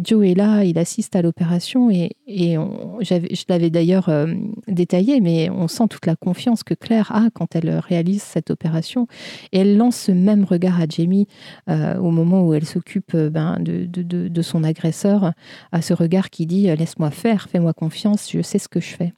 Joe 0.04 0.28
est 0.28 0.36
là 0.36 0.59
il 0.63 0.78
assiste 0.78 1.16
à 1.16 1.22
l'opération 1.22 1.89
et, 1.89 2.16
je 2.28 3.44
l'avais 3.50 3.70
d'ailleurs 3.70 4.10
euh, 4.10 4.28
détaillé, 4.68 5.22
mais 5.22 5.50
on 5.50 5.68
sent 5.68 5.88
toute 5.89 6.06
la 6.06 6.16
confiance 6.16 6.63
que 6.63 6.74
Claire 6.74 7.12
a 7.12 7.30
quand 7.34 7.56
elle 7.56 7.70
réalise 7.80 8.22
cette 8.22 8.51
opération. 8.51 9.08
Et 9.51 9.60
elle 9.60 9.78
lance 9.78 9.96
ce 9.96 10.12
même 10.12 10.44
regard 10.44 10.80
à 10.80 10.86
Jamie 10.88 11.28
euh, 11.70 11.98
au 11.98 12.12
moment 12.12 12.46
où 12.46 12.54
elle 12.54 12.66
s'occupe 12.66 13.13
euh, 13.16 13.30
ben, 13.30 13.60
de, 13.60 13.86
de, 13.86 14.42
son 14.42 14.63
agresseur, 14.63 15.34
à 15.72 15.82
ce 15.82 15.94
regard 15.94 16.30
qui 16.30 16.46
dit 16.46 16.68
Laisse-moi 16.75 17.12
faire, 17.12 17.50
fais-moi 17.50 17.74
confiance, 17.74 18.30
je 18.32 18.42
sais 18.42 18.60
ce 18.60 18.68
que 18.68 18.80
je 18.80 18.96
fais. 18.96 19.13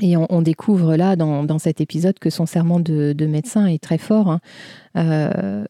Et 0.00 0.16
on, 0.16 0.42
découvre 0.42 0.96
là, 0.96 1.16
dans, 1.16 1.58
cet 1.58 1.80
épisode, 1.80 2.18
que 2.18 2.30
son 2.30 2.46
serment 2.46 2.78
de, 2.78 3.26
médecin 3.26 3.66
est 3.66 3.82
très 3.82 3.98
fort. 3.98 4.30
Hein. 4.30 4.40
Euh, 4.98 5.64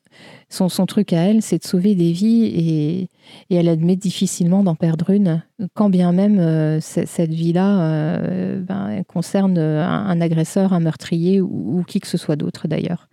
son, 0.48 0.86
truc 0.86 1.12
à 1.12 1.18
elle, 1.18 1.42
c'est 1.42 1.58
de 1.58 1.66
sauver 1.66 1.94
des 1.94 2.12
vies 2.12 3.08
et, 3.50 3.54
elle 3.54 3.68
admet 3.68 3.96
difficilement 3.96 4.62
d'en 4.62 4.74
perdre 4.74 5.10
une, 5.10 5.42
quand 5.74 5.90
bien 5.90 6.12
même 6.12 6.38
euh, 6.38 6.80
cette 6.80 7.34
vie-là 7.34 7.80
euh, 7.80 8.60
ben, 8.60 9.02
concerne 9.06 9.58
un, 9.58 10.20
agresseur, 10.22 10.72
un 10.72 10.80
meurtrier 10.80 11.42
ou, 11.42 11.84
qui 11.86 12.00
que 12.00 12.06
ce 12.06 12.16
soit 12.16 12.36
d'autre 12.36 12.66
d'ailleurs. 12.68 13.08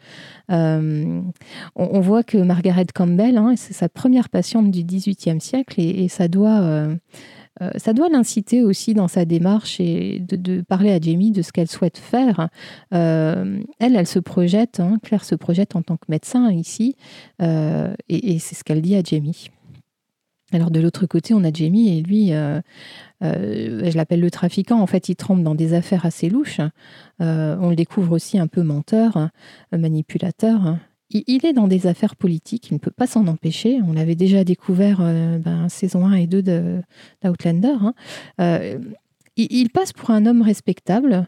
On, 0.48 2.00
voit 2.00 2.24
que 2.24 2.38
Margaret 2.38 2.88
Campbell, 2.94 3.38
hein, 3.38 3.56
c'est 3.58 3.74
sa 3.74 3.90
première 3.90 4.30
patiente 4.30 4.72
du 4.72 4.84
XVIIIe 4.84 5.42
siècle 5.42 5.82
et 5.82 6.08
ça 6.08 6.30
doit 6.30 6.88
euh, 7.62 7.70
ça 7.78 7.94
doit 7.94 8.10
l'inciter 8.10 8.64
aussi 8.64 8.94
dans 8.94 9.08
sa 9.08 9.26
démarche 9.26 9.80
et 9.80 10.20
de, 10.20 10.62
parler 10.62 10.92
à 10.92 11.00
Jamie 11.00 11.32
de 11.32 11.42
ce 11.42 11.52
qu'elle 11.52 11.70
souhaite 11.70 11.98
faire. 11.98 12.50
Euh, 12.94 13.60
elle, 13.80 13.96
elle 13.96 14.08
se 14.08 14.20
projette, 14.20 14.80
hein, 14.80 14.98
Claire 15.04 15.24
se 15.24 15.36
projette 15.36 15.76
en 15.76 15.82
tant 15.82 15.98
que 15.98 16.06
médecin 16.10 16.52
ici, 16.52 16.96
euh, 17.42 17.94
et, 18.10 18.40
c'est 18.40 18.56
ce 18.56 18.64
qu'elle 18.64 18.82
dit 18.82 18.96
à 18.96 19.02
Jamie. 19.02 19.50
Alors 20.52 20.70
de 20.70 20.80
l'autre 20.80 21.06
côté, 21.06 21.34
on 21.34 21.44
a 21.44 21.52
Jamie 21.52 21.98
et 21.98 22.02
lui, 22.02 22.30
je 22.30 23.98
l'appelle 23.98 24.20
le 24.20 24.30
trafiquant. 24.30 24.80
En 24.80 24.88
fait, 24.88 25.10
il 25.10 25.16
trempe 25.16 25.42
dans 25.42 25.56
des 25.56 25.74
affaires 25.74 26.06
assez 26.06 26.30
louches. 26.30 26.62
on 27.20 27.70
le 27.70 27.76
découvre 27.76 28.12
aussi 28.14 28.38
un 28.38 28.48
peu 28.48 28.62
menteur, 28.62 29.30
manipulateur 29.72 30.78
il 31.12 31.46
est 31.46 31.54
dans 31.54 31.68
des 31.68 31.88
affaires 31.88 32.16
politiques, 32.16 32.70
il 32.72 32.76
ne 32.76 32.80
peut 32.80 32.92
pas 32.92 33.08
s'en 33.08 33.28
empêcher. 33.28 33.80
On 33.88 33.94
l'avait 33.94 34.16
déjà 34.16 34.44
découvert 34.44 35.00
euh, 35.02 35.38
ben, 35.38 35.70
saison 35.70 36.06
1 36.06 36.14
et 36.16 36.28
2 36.28 36.42
d'Outlander. 37.24 37.76
Hein. 37.80 37.94
Euh, 38.42 38.80
il, 39.38 39.70
passe 39.70 39.94
pour 39.94 40.12
un 40.12 40.26
homme 40.26 40.42
respectable, 40.42 41.28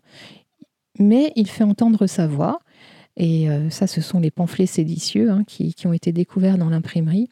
mais 0.97 1.31
il 1.35 1.47
fait 1.47 1.63
entendre 1.63 2.07
sa 2.07 2.25
voix. 2.25 2.59
Et 3.17 3.49
euh, 3.49 3.69
ça, 3.69 3.87
ce 3.87 3.99
sont 3.99 4.19
les 4.19 4.31
pamphlets 4.31 4.67
séditieux 4.67 5.31
hein, 5.31 5.43
qui, 5.45 5.75
ont 5.85 5.93
été 5.93 6.11
découverts 6.11 6.57
dans 6.57 6.69
l'imprimerie. 6.69 7.29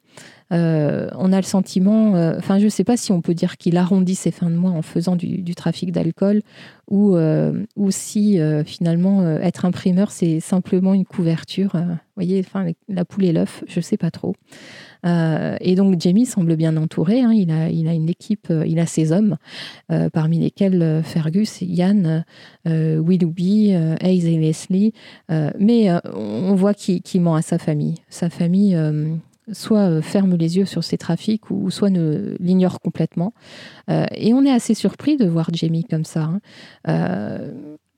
Euh, 0.52 1.10
on 1.16 1.34
a 1.34 1.38
le 1.38 1.44
sentiment, 1.44 2.16
euh, 2.16 2.36
enfin, 2.38 2.60
je 2.60 2.66
ne 2.66 2.70
sais 2.70 2.84
pas 2.84 2.98
si 2.98 3.12
on 3.12 3.22
peut 3.22 3.34
dire 3.34 3.58
qu'il 3.58 3.78
arrondit 3.78 4.16
ses 4.16 4.32
fins 4.32 4.50
de 4.50 4.56
mois 4.56 4.72
en 4.72 4.84
faisant 4.84 5.16
du, 5.16 5.56
trafic 5.56 5.92
d'alcool 5.92 6.42
ou, 6.92 7.18
ou 7.76 7.92
si 7.92 8.40
finalement 8.66 9.28
être 9.38 9.66
imprimeur, 9.66 10.12
c'est 10.12 10.40
simplement 10.40 10.94
une 10.94 11.06
couverture. 11.06 11.72
Vous 11.74 11.96
voyez, 12.16 12.44
enfin, 12.46 12.72
la 12.90 13.06
poule 13.06 13.26
et 13.26 13.32
l'œuf, 13.32 13.64
je 13.68 13.80
ne 13.80 13.82
sais 13.82 13.98
pas 13.98 14.12
trop. 14.12 14.36
et 15.06 15.76
donc 15.76 16.00
Jamie 16.00 16.26
semble 16.26 16.56
bien 16.58 16.78
entouré. 16.78 17.22
Hein. 17.22 17.32
il, 17.34 17.50
a, 17.52 17.70
il 17.70 17.88
a 17.88 17.94
une 17.94 18.10
équipe, 18.10 18.54
il 18.66 18.78
a 18.80 18.86
ses 18.86 19.12
hommes, 19.12 19.38
parmi 20.14 20.40
lesquels 20.40 21.02
Fergus, 21.04 21.62
Yann, 21.62 22.26
Willoughby, 22.66 23.72
Hayes 24.02 24.28
et 24.28 24.38
Leslie. 24.38 24.94
mais 25.30 25.90
on 26.14 26.54
voit 26.54 26.74
qu'il 26.74 27.22
ment 27.22 27.36
à 27.36 27.42
sa 27.42 27.58
famille. 27.58 27.96
Sa 28.10 28.30
famille 28.30 28.78
soit 29.52 29.90
euh, 29.90 30.02
ferme 30.02 30.36
les 30.36 30.58
yeux 30.58 30.66
sur 30.66 30.84
ces 30.84 30.98
trafics 30.98 31.50
ou 31.52 31.70
soit 31.70 31.90
ne 31.90 32.36
l'ignore 32.40 32.80
complètement. 32.82 33.34
Euh, 33.90 34.06
et 34.16 34.34
on 34.34 34.44
est 34.44 34.52
assez 34.52 34.74
surpris 34.74 35.18
de 35.18 35.26
voir 35.26 35.50
Jamie 35.54 35.84
comme 35.84 36.06
ça. 36.06 36.24
Hein. 36.24 36.42
Euh, 36.88 37.52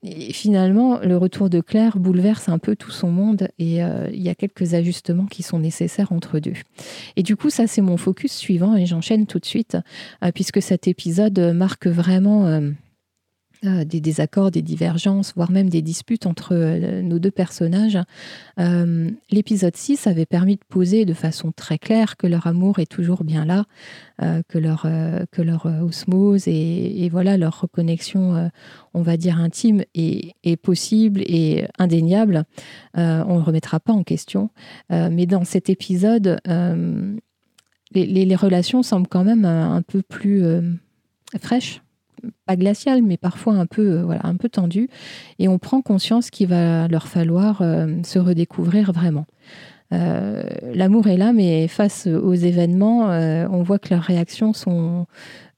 et 0.03 0.31
finalement, 0.31 0.99
le 0.99 1.17
retour 1.17 1.49
de 1.49 1.59
Claire 1.59 1.97
bouleverse 1.97 2.49
un 2.49 2.59
peu 2.59 2.75
tout 2.75 2.91
son 2.91 3.09
monde 3.09 3.49
et 3.57 3.79
il 3.79 4.21
y 4.21 4.29
a 4.29 4.35
quelques 4.35 4.75
ajustements 4.75 5.25
qui 5.25 5.41
sont 5.41 5.57
nécessaires 5.57 6.11
entre 6.11 6.37
deux. 6.37 6.53
Et 7.15 7.23
du 7.23 7.35
coup, 7.35 7.49
ça, 7.49 7.65
c'est 7.65 7.81
mon 7.81 7.97
focus 7.97 8.31
suivant 8.31 8.75
et 8.75 8.85
j'enchaîne 8.85 9.25
tout 9.25 9.39
de 9.39 9.45
suite, 9.45 9.75
puisque 10.35 10.61
cet 10.61 10.87
épisode 10.87 11.39
marque 11.55 11.87
vraiment 11.87 12.61
euh, 13.65 13.85
des 13.85 14.01
désaccords, 14.01 14.51
des 14.51 14.61
divergences, 14.61 15.33
voire 15.35 15.49
même 15.49 15.67
des 15.67 15.81
disputes 15.81 16.27
entre 16.27 16.53
euh, 16.53 17.01
nos 17.01 17.17
deux 17.17 17.31
personnages. 17.31 17.97
Euh, 18.59 19.09
l'épisode 19.31 19.75
6 19.75 20.05
avait 20.05 20.27
permis 20.27 20.57
de 20.57 20.63
poser 20.69 21.05
de 21.05 21.15
façon 21.15 21.51
très 21.51 21.79
claire 21.79 22.17
que 22.17 22.27
leur 22.27 22.45
amour 22.45 22.77
est 22.77 22.85
toujours 22.85 23.23
bien 23.23 23.45
là, 23.45 23.65
que, 24.19 24.57
leur, 24.57 24.85
osmose 25.65 26.47
et, 26.47 27.09
voilà 27.11 27.37
leur 27.37 27.61
reconnexion, 27.61 28.49
on 28.93 29.01
va 29.01 29.17
dire 29.17 29.39
intime, 29.39 29.83
est, 29.93 30.61
possible 30.61 31.21
et 31.21 31.65
indéniable. 31.77 32.43
on 32.95 32.99
ne 32.99 33.37
le 33.37 33.43
remettra 33.43 33.79
pas 33.79 33.93
en 33.93 34.03
question. 34.03 34.49
mais 34.89 35.27
dans 35.27 35.45
cet 35.45 35.69
épisode, 35.69 36.39
les, 37.93 38.35
relations 38.35 38.81
semblent 38.81 39.07
quand 39.07 39.23
même 39.23 39.45
un 39.45 39.83
peu 39.83 40.01
plus 40.01 40.43
fraîches 41.39 41.81
pas 42.45 42.55
glacial, 42.55 43.01
mais 43.03 43.17
parfois 43.17 43.53
un 43.53 43.65
peu, 43.65 43.91
euh, 43.91 44.03
voilà, 44.03 44.21
un 44.25 44.35
peu 44.35 44.49
tendu. 44.49 44.89
Et 45.39 45.47
on 45.47 45.59
prend 45.59 45.81
conscience 45.81 46.29
qu'il 46.29 46.47
va 46.47 46.87
leur 46.87 47.07
falloir 47.07 47.61
euh, 47.61 47.87
se 48.03 48.19
redécouvrir 48.19 48.91
vraiment. 48.91 49.25
Euh, 49.93 50.43
l'amour 50.73 51.07
est 51.07 51.15
là, 51.15 51.31
mais 51.31 51.67
face 51.69 52.07
aux 52.07 52.33
événements, 52.33 53.05
on 53.07 53.63
voit 53.63 53.79
que 53.79 53.93
leurs 53.93 54.03
réactions 54.03 54.51
sont, 54.51 55.05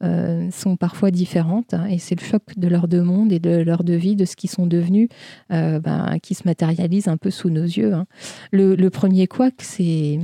sont 0.01 0.78
parfois 0.78 1.10
différentes. 1.10 1.74
Hein, 1.74 1.88
et 1.89 1.98
c'est 1.98 2.20
le 2.20 2.24
choc 2.24 2.44
de 2.56 2.68
leurs 2.68 2.88
deux 2.88 3.01
mondes 3.01 3.32
et 3.32 3.39
de 3.39 3.58
leur 3.58 3.84
deux 3.84 3.96
vies, 3.96 4.16
de 4.16 4.25
ce 4.25 4.36
qu'ils 4.36 4.51
sont 4.51 4.68
devenus, 4.68 5.10
ben, 5.50 6.18
qui 6.22 6.36
se 6.36 6.44
matérialise 6.46 7.08
un 7.08 7.18
peu 7.18 7.32
sous 7.32 7.50
nos 7.50 7.63
yeux. 7.63 7.96
Hein. 7.96 8.06
Le, 8.51 8.75
le, 8.75 8.89
premier 8.92 9.25
couac, 9.25 9.56
c'est 9.58 10.20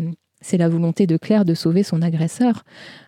c'est 0.46 0.58
la 0.58 0.70
volonté 0.70 1.08
de 1.08 1.18
Claire 1.18 1.44
de 1.44 1.56
sauver 1.56 1.82
son 1.82 2.04
agresseur. 2.04 2.64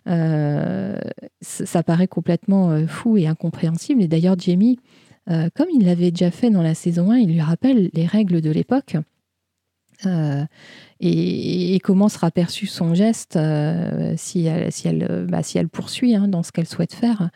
Euh, 0.07 0.97
ça 1.39 1.83
paraît 1.83 2.07
complètement 2.07 2.71
euh, 2.71 2.87
fou 2.87 3.15
et 3.15 3.27
incompréhensible. 3.27 4.01
Et 4.01 4.07
d'ailleurs, 4.07 4.39
Jamie, 4.39 4.79
euh, 5.29 5.49
comme 5.53 5.67
il 5.71 5.85
l'avait 5.85 6.09
déjà 6.09 6.31
fait 6.31 6.49
dans 6.49 6.63
la 6.63 6.73
saison 6.73 7.11
1, 7.11 7.17
il 7.17 7.31
lui 7.31 7.41
rappelle 7.41 7.91
les 7.93 8.07
règles 8.07 8.41
de 8.41 8.49
l'époque. 8.49 8.97
et, 10.99 11.79
comment 11.83 12.09
sera 12.09 12.31
perçu 12.31 12.65
son 12.65 12.95
geste 12.95 13.35
bah, 13.35 14.17
si, 14.17 14.47
elle, 14.47 15.69
poursuit 15.71 16.15
hein, 16.15 16.27
dans 16.27 16.41
ce 16.41 16.51
qu'elle 16.51 16.67
souhaite 16.67 16.93
faire. 16.93 17.29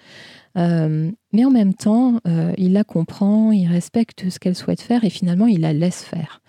mais 0.55 1.45
en 1.45 1.51
même 1.51 1.75
temps, 1.75 2.19
il 2.57 2.73
la 2.73 2.83
comprend, 2.83 3.51
il 3.51 3.67
respecte 3.67 4.29
ce 4.29 4.39
qu'elle 4.39 4.55
souhaite 4.55 4.81
faire 4.81 5.03
et 5.03 5.09
finalement, 5.11 5.47
il 5.47 5.61
la 5.61 5.73
laisse 5.73 6.03
faire 6.03 6.41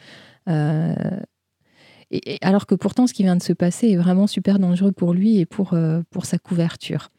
alors 2.42 2.66
que 2.66 2.74
pourtant, 2.74 3.06
ce 3.06 3.14
qui 3.14 3.22
vient 3.22 3.36
de 3.36 3.42
se 3.42 3.52
passer 3.52 3.88
est 3.88 3.96
vraiment 3.96 4.26
super 4.26 4.58
dangereux 4.58 4.92
pour 4.92 5.14
lui 5.14 5.38
et 5.38 5.46
pour, 5.46 5.74
euh, 5.74 6.02
pour 6.10 6.26
sa 6.26 6.38
couverture. 6.38 7.10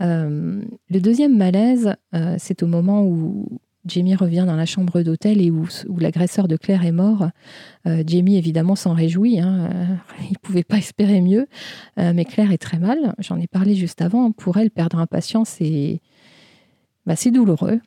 Euh, 0.00 0.62
le 0.88 1.00
deuxième 1.00 1.36
malaise, 1.36 1.94
euh, 2.14 2.36
c'est 2.38 2.62
au 2.62 2.66
moment 2.66 3.04
où 3.04 3.60
Jamie 3.84 4.14
revient 4.14 4.44
dans 4.46 4.56
la 4.56 4.64
chambre 4.64 5.02
d'hôtel 5.02 5.40
et 5.40 5.50
où, 5.50 5.66
l'agresseur 5.98 6.48
de 6.48 6.56
Claire 6.56 6.84
est 6.86 6.92
mort. 6.92 7.28
Jamie, 7.84 8.36
évidemment, 8.36 8.76
s'en 8.76 8.94
réjouit. 8.94 9.40
Hein, 9.40 9.98
il 10.20 10.34
ne 10.34 10.38
pouvait 10.40 10.62
pas 10.62 10.76
espérer 10.76 11.20
mieux. 11.20 11.48
mais 11.96 12.24
Claire 12.24 12.52
est 12.52 12.62
très 12.62 12.78
mal. 12.78 13.12
J'en 13.18 13.40
ai 13.40 13.48
parlé 13.48 13.74
juste 13.74 14.00
avant. 14.00 14.30
Pour 14.30 14.56
elle, 14.56 14.70
perdre 14.70 15.00
un 15.00 15.08
patient, 15.08 15.44
c'est 15.44 16.00
bah, 17.06 17.14
douloureux. 17.32 17.80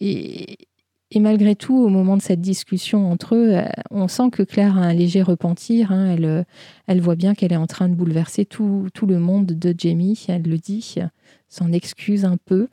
et, 0.00 0.67
et 1.10 1.20
malgré 1.20 1.56
tout, 1.56 1.76
au 1.76 1.88
moment 1.88 2.18
de 2.18 2.22
cette 2.22 2.42
discussion 2.42 3.10
entre 3.10 3.34
eux, 3.34 3.56
euh, 3.56 3.62
on 3.90 4.08
sent 4.08 4.30
que 4.30 4.42
Claire 4.42 4.76
a 4.76 4.82
un 4.82 4.92
léger 4.92 5.22
repentir. 5.22 5.90
Hein. 5.90 6.10
Elle, 6.12 6.24
euh, 6.26 6.42
elle 6.86 7.00
voit 7.00 7.16
bien 7.16 7.34
qu'elle 7.34 7.52
est 7.52 7.56
en 7.56 7.66
train 7.66 7.88
de 7.88 7.94
bouleverser 7.94 8.44
tout, 8.44 8.88
le 9.06 9.18
monde 9.18 9.46
de 9.46 9.74
Jamie. 9.76 10.22
Elle 10.28 10.42
le 10.42 10.58
dit, 10.58 10.96
s'en 11.48 11.72
excuse 11.72 12.26
un 12.26 12.36
peu. 12.36 12.68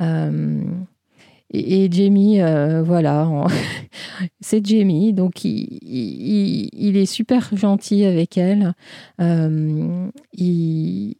Euh, 0.00 0.62
et, 1.50 1.90
Jamie, 1.90 2.38
voilà, 2.84 3.28
c'est 4.40 4.64
Jamie, 4.64 5.12
donc 5.12 5.44
il, 5.44 6.96
est 6.96 7.06
super 7.06 7.54
gentil 7.54 8.04
avec 8.04 8.38
elle. 8.38 8.74
il, 9.18 11.16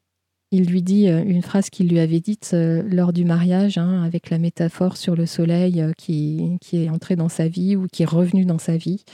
il 0.53 0.67
lui 0.67 0.83
dit 0.83 1.09
euh, 1.09 1.25
une 1.25 1.43
phrase 1.43 1.71
qu'il 1.71 1.89
lui 1.89 1.99
avait 1.99 2.21
dite 2.21 2.51
euh, 2.53 2.83
lors 2.87 3.15
du 3.15 3.25
mariage, 3.25 3.79
hein, 3.79 4.03
avec 4.05 4.29
la 4.29 4.39
métaphore 4.39 4.99
sur 4.99 5.17
le 5.17 5.25
soleil 5.25 5.81
euh, 5.81 5.93
qui, 5.97 6.59
est 6.75 6.91
entré 6.91 7.17
dans 7.17 7.31
sa 7.31 7.49
vie 7.49 7.75
ou 7.75 7.87
qui 7.91 8.03
est 8.03 8.07
revenu 8.07 8.45
dans 8.45 8.59
sa 8.59 8.77
vie. 8.77 9.05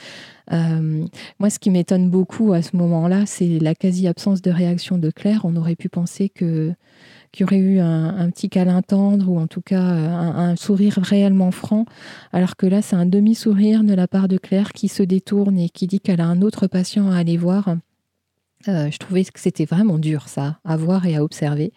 moi, 0.50 1.50
ce 1.50 1.59
qui 1.59 1.71
m'étonne 1.71 2.11
beaucoup 2.11 2.52
à 2.52 2.62
ce 2.62 2.76
moment-là, 2.76 3.25
c'est 3.26 3.61
la 3.61 3.75
quasi-absence 3.75 4.42
de 4.42 4.50
réaction 4.50 4.99
de 4.99 5.11
Claire. 5.11 5.42
On 5.45 5.54
aurait 5.57 5.76
pu 5.76 5.88
penser 5.88 6.28
que 6.28 6.73
qu'il 7.30 7.42
y 7.42 7.45
aurait 7.45 7.59
eu 7.59 7.78
un, 7.78 8.30
petit 8.30 8.49
câlin 8.49 8.80
tendre 8.80 9.28
ou 9.28 9.38
en 9.38 9.47
tout 9.47 9.61
cas 9.61 9.83
un, 9.83 10.50
un 10.50 10.57
sourire 10.57 10.99
réellement 11.02 11.50
franc, 11.50 11.85
alors 12.33 12.57
que 12.57 12.66
là, 12.66 12.80
c'est 12.80 12.97
un 12.97 13.04
demi-sourire 13.04 13.85
de 13.85 13.92
la 13.92 14.09
part 14.09 14.28
de 14.28 14.38
Claire 14.38 14.73
qui 14.73 14.88
se 14.88 15.02
détourne 15.02 15.59
et 15.59 15.68
qui 15.68 15.87
dit 15.87 16.00
qu'elle 16.00 16.23
a 16.23 16.26
un 16.26 16.40
autre 16.40 16.66
patient 16.68 17.11
à 17.11 17.18
aller 17.18 17.37
voir. 17.37 17.76
Euh, 18.67 18.91
je 18.91 18.99
trouvais 18.99 19.25
que 19.25 19.38
c'était 19.38 19.65
vraiment 19.65 19.99
dur, 19.99 20.29
ça, 20.29 20.59
à 20.65 20.77
voir 20.77 21.07
et 21.07 21.15
à 21.15 21.23
observer. 21.23 21.73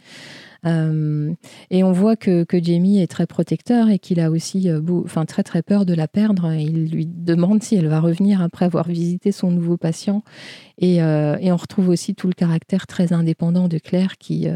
Euh, 0.66 1.34
et 1.72 1.84
on 1.84 1.92
voit 1.92 2.16
que, 2.16 2.46
Jamie 2.52 3.02
est 3.02 3.08
très 3.08 3.26
protecteur 3.26 3.90
et 3.90 4.00
qu'il 4.00 4.20
a 4.20 4.30
aussi 4.30 4.70
euh, 4.70 4.82
enfin, 5.04 5.26
très 5.26 5.44
très 5.44 5.62
peur 5.62 5.86
de 5.86 5.94
la 5.94 6.08
perdre. 6.08 6.52
Il 6.54 6.90
lui 6.92 7.06
demande 7.06 7.62
si 7.62 7.76
elle 7.76 7.88
va 7.88 8.00
revenir 8.00 8.42
après 8.42 8.66
avoir 8.66 8.88
visité 8.88 9.32
son 9.32 9.52
nouveau 9.52 9.78
patient. 9.78 10.24
Et, 10.80 11.02
on 11.04 11.56
retrouve 11.56 11.90
aussi 11.90 12.16
tout 12.16 12.28
le 12.28 12.34
caractère 12.34 12.88
très 12.88 13.14
indépendant 13.14 13.68
de 13.68 13.78
Claire 13.78 14.18
qui, 14.18 14.48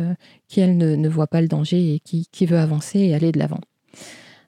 qui 0.47 0.59
elle, 0.61 0.77
ne, 0.77 1.09
voit 1.09 1.27
pas 1.27 1.41
le 1.41 1.47
danger 1.47 1.95
et 1.95 1.99
qui, 1.99 2.27
qui 2.31 2.45
veut 2.45 2.57
avancer 2.57 2.99
et 2.99 3.13
aller 3.13 3.31
de 3.31 3.37
l'avant. 3.37 3.61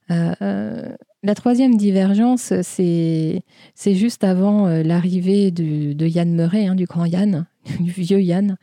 la 0.09 1.35
troisième 1.35 1.75
divergence, 1.75 2.53
c'est 2.61 3.43
juste 3.85 4.23
avant 4.23 4.67
l'arrivée 4.67 5.51
de, 5.51 6.07
Yann 6.07 6.33
Murray, 6.33 6.67
hein, 6.67 6.75
du 6.75 6.85
grand 6.85 7.05
Yann, 7.05 7.45
du 7.79 7.91
vieux 7.91 8.21
Yann. 8.21 8.57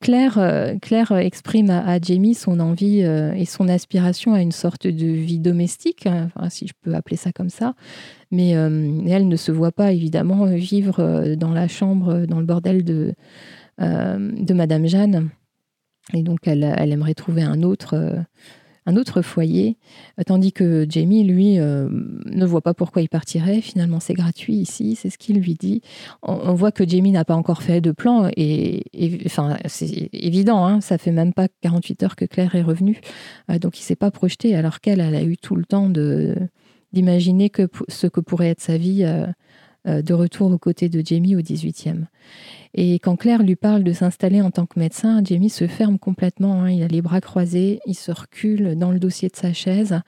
Claire, 0.00 0.74
Claire 0.82 1.12
exprime 1.12 1.70
à, 1.70 2.00
Jamie 2.00 2.34
son 2.34 2.58
envie 2.58 3.00
et 3.00 3.44
son 3.44 3.68
aspiration 3.68 4.34
à 4.34 4.40
une 4.40 4.50
sorte 4.50 4.88
de 4.88 5.06
vie 5.06 5.38
domestique, 5.38 6.08
si 6.48 6.66
je 6.66 6.72
peux 6.82 6.92
appeler 6.94 7.16
ça 7.16 7.30
comme 7.30 7.48
ça. 7.48 7.74
Mais 8.32 8.48
elle 8.48 9.28
ne 9.28 9.36
se 9.36 9.52
voit 9.52 9.70
pas 9.70 9.92
évidemment 9.92 10.46
vivre 10.46 11.36
dans 11.36 11.52
la 11.52 11.68
chambre, 11.68 12.26
dans 12.26 12.40
le 12.40 12.46
bordel 12.46 12.82
de, 12.82 13.14
Madame 13.78 14.86
Jeanne. 14.86 15.30
Et 16.14 16.22
donc, 16.22 16.46
elle, 16.46 16.64
aimerait 16.64 17.14
trouver 17.14 17.42
un 17.42 17.62
autre, 17.62 17.94
euh, 17.94 18.20
un 18.88 18.96
autre 18.96 19.20
foyer, 19.20 19.76
tandis 20.26 20.50
que 20.50 20.86
Jamie, 20.88 21.22
lui, 21.22 21.58
euh, 21.58 21.88
ne 21.90 22.46
voit 22.46 22.62
pas 22.62 22.72
pourquoi 22.72 23.02
il 23.02 23.10
partirait. 23.10 23.60
Finalement, 23.60 24.00
c'est 24.00 24.14
gratuit 24.14 24.54
ici, 24.54 24.96
c'est 24.96 25.10
ce 25.10 25.18
qu'il 25.18 25.38
lui 25.38 25.54
dit. 25.54 25.82
On, 26.22 26.54
voit 26.54 26.72
que 26.72 26.88
Jamie 26.88 27.12
n'a 27.12 27.26
pas 27.26 27.34
encore 27.34 27.62
fait 27.62 27.82
de 27.82 27.92
plan, 27.92 28.30
et, 28.34 28.82
enfin, 29.26 29.58
c'est 29.66 30.08
évident, 30.14 30.64
hein, 30.66 30.80
ça 30.80 30.96
fait 30.96 31.12
même 31.12 31.34
pas 31.34 31.48
48 31.60 32.02
heures 32.02 32.16
que 32.16 32.24
Claire 32.24 32.54
est 32.54 32.62
revenue, 32.62 32.98
euh, 33.50 33.58
donc 33.58 33.78
il 33.78 33.82
s'est 33.82 33.94
pas 33.94 34.10
projeté, 34.10 34.56
alors 34.56 34.80
qu'elle, 34.80 35.00
elle 35.00 35.14
a 35.14 35.22
eu 35.22 35.36
tout 35.36 35.54
le 35.54 35.66
temps 35.66 35.90
d'imaginer 36.94 37.50
que 37.50 37.68
ce 37.88 38.06
que 38.06 38.20
pourrait 38.20 38.48
être 38.48 38.62
sa 38.62 38.78
vie 38.78 39.04
de 39.88 40.14
retour 40.14 40.52
aux 40.52 40.58
côtés 40.58 40.88
de 40.88 41.02
Jamie 41.04 41.34
au 41.36 41.40
18e. 41.40 42.04
Et 42.74 42.98
quand 42.98 43.16
Claire 43.16 43.42
lui 43.42 43.56
parle 43.56 43.82
de 43.82 43.92
s'installer 43.92 44.42
en 44.42 44.50
tant 44.50 44.66
que 44.66 44.78
médecin, 44.78 45.22
Jamie 45.24 45.50
se 45.50 45.66
ferme 45.66 45.98
complètement. 45.98 46.62
Hein. 46.62 46.70
Il 46.70 46.82
a 46.82 46.88
les 46.88 47.02
bras 47.02 47.20
croisés, 47.20 47.80
il 47.86 47.94
se 47.94 48.12
recule 48.12 48.76
dans 48.76 48.90
le 48.90 48.98
dossier 48.98 49.28
de 49.28 49.36
sa 49.36 49.52
chaise. 49.52 50.00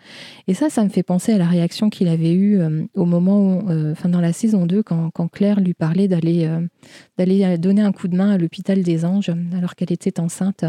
Et 0.47 0.55
ça, 0.55 0.69
ça 0.69 0.85
me 0.85 0.89
fait 0.89 1.03
penser 1.03 1.33
à 1.33 1.39
la 1.39 1.47
réaction 1.47 1.91
qu'il 1.91 2.09
avait 2.09 2.33
eue 2.33 2.61
euh, 2.61 2.85
au 2.95 3.07
moment 3.07 3.65
euh, 3.69 3.93
enfin 3.93 4.09
dans 4.09 4.21
la 4.21 4.33
saison 4.33 4.67
2, 4.67 4.83
quand, 4.83 5.11
Claire 5.33 5.61
lui 5.61 5.75
parlait 5.75 6.09
d'aller 6.09 6.47
euh, 6.47 7.57
donner 7.57 7.83
un 7.83 7.93
coup 7.93 8.09
de 8.09 8.17
main 8.17 8.31
à 8.31 8.39
l'hôpital 8.39 8.83
des 8.83 9.05
Anges 9.05 9.33
alors 9.57 9.75
qu'elle 9.75 9.93
était 9.93 10.21
enceinte. 10.21 10.65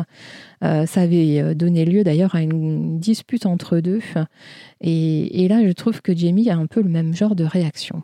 ça 0.62 1.02
avait 1.02 1.56
donné 1.56 1.86
lieu 1.86 2.04
d'ailleurs 2.04 2.36
à 2.36 2.42
une 2.42 3.00
dispute 3.00 3.46
entre 3.46 3.80
deux. 3.80 4.02
Et, 4.82 5.44
et 5.44 5.48
là, 5.48 5.66
je 5.66 5.72
trouve 5.72 6.02
que 6.02 6.16
Jamie 6.16 6.50
a 6.50 6.58
un 6.58 6.68
peu 6.68 6.82
le 6.82 6.90
même 6.90 7.16
genre 7.16 7.36
de 7.36 7.44
réaction. 7.44 8.04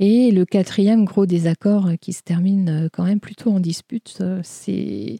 Et 0.00 0.30
le 0.30 0.44
quatrième 0.44 1.04
gros 1.04 1.26
désaccord 1.26 1.88
euh, 1.88 1.96
qui 1.96 2.12
se 2.12 2.22
termine 2.22 2.68
euh, 2.68 2.88
quand 2.92 3.04
même 3.04 3.20
plutôt 3.20 3.50
en 3.50 3.60
dispute, 3.60 4.18
euh, 4.20 4.40
c'est 4.42 5.18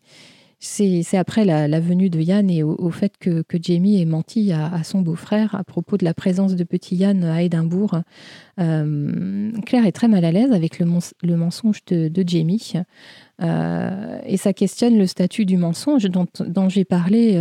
c'est 0.61 1.17
après 1.17 1.45
la, 1.45 1.79
venue 1.79 2.11
de 2.11 2.21
Yann 2.21 2.51
et 2.51 2.65
au, 2.65 2.91
fait 2.91 3.13
que, 3.17 3.45
Jamie 3.63 4.03
ait 4.03 4.05
menti 4.05 4.53
à, 4.53 4.83
son 4.83 5.03
beau-frère 5.03 5.55
à 5.55 5.63
propos 5.63 5.97
de 5.97 6.05
la 6.05 6.15
présence 6.15 6.57
de 6.57 6.65
petit 6.65 6.97
Yann 6.97 7.23
à 7.23 7.45
Édimbourg. 7.45 8.01
Claire 8.57 9.87
est 9.87 9.93
très 9.93 10.09
mal 10.09 10.25
à 10.25 10.33
l'aise 10.33 10.51
avec 10.51 10.81
le, 10.81 10.87
mensonge 11.37 11.85
de, 11.87 12.25
Jamie 12.27 12.73
et 13.41 14.37
ça 14.37 14.53
questionne 14.53 14.99
le 14.99 15.07
statut 15.07 15.47
du 15.47 15.57
mensonge 15.57 16.07
dont, 16.07 16.69
j'ai 16.69 16.85
parlé 16.85 17.39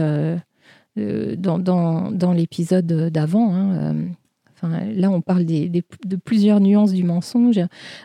dans, 0.95 2.33
l'épisode 2.35 3.09
d'avant. 3.09 3.55
Hein, 3.55 3.95
là, 4.63 5.09
on 5.09 5.21
parle 5.21 5.45
de 5.45 6.15
plusieurs 6.15 6.59
nuances 6.59 6.93
du 6.93 7.03
mensonge. 7.03 7.59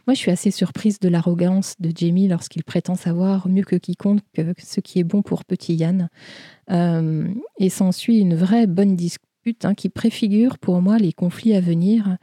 Moi, 0.07 0.15
je 0.15 0.19
suis 0.19 0.31
assez 0.31 0.51
surprise 0.51 0.99
de 1.01 1.09
l'arrogance 1.09 1.75
de 1.81 1.91
Jamie 1.95 2.29
lorsqu'il 2.29 2.65
prétend 2.65 2.95
savoir 2.95 3.49
mieux 3.49 3.65
que 3.65 3.77
quiconque 3.77 4.21
ce 4.59 4.81
qui 4.81 4.99
est 4.99 5.05
bon 5.05 5.23
pour 5.23 5.45
petit 5.45 5.75
Yann. 5.75 6.09
Euh, 6.71 7.29
et 7.59 7.69
s'ensuit 7.69 8.19
une 8.19 8.35
vraie 8.35 8.67
bonne 8.67 8.97
dispute 8.97 9.65
hein, 9.65 9.75
qui 9.75 9.89
préfigure 9.89 10.59
pour 10.59 10.81
moi 10.81 10.99
les 10.99 11.13
conflits 11.13 11.55
à 11.55 11.61
venir 11.61 12.17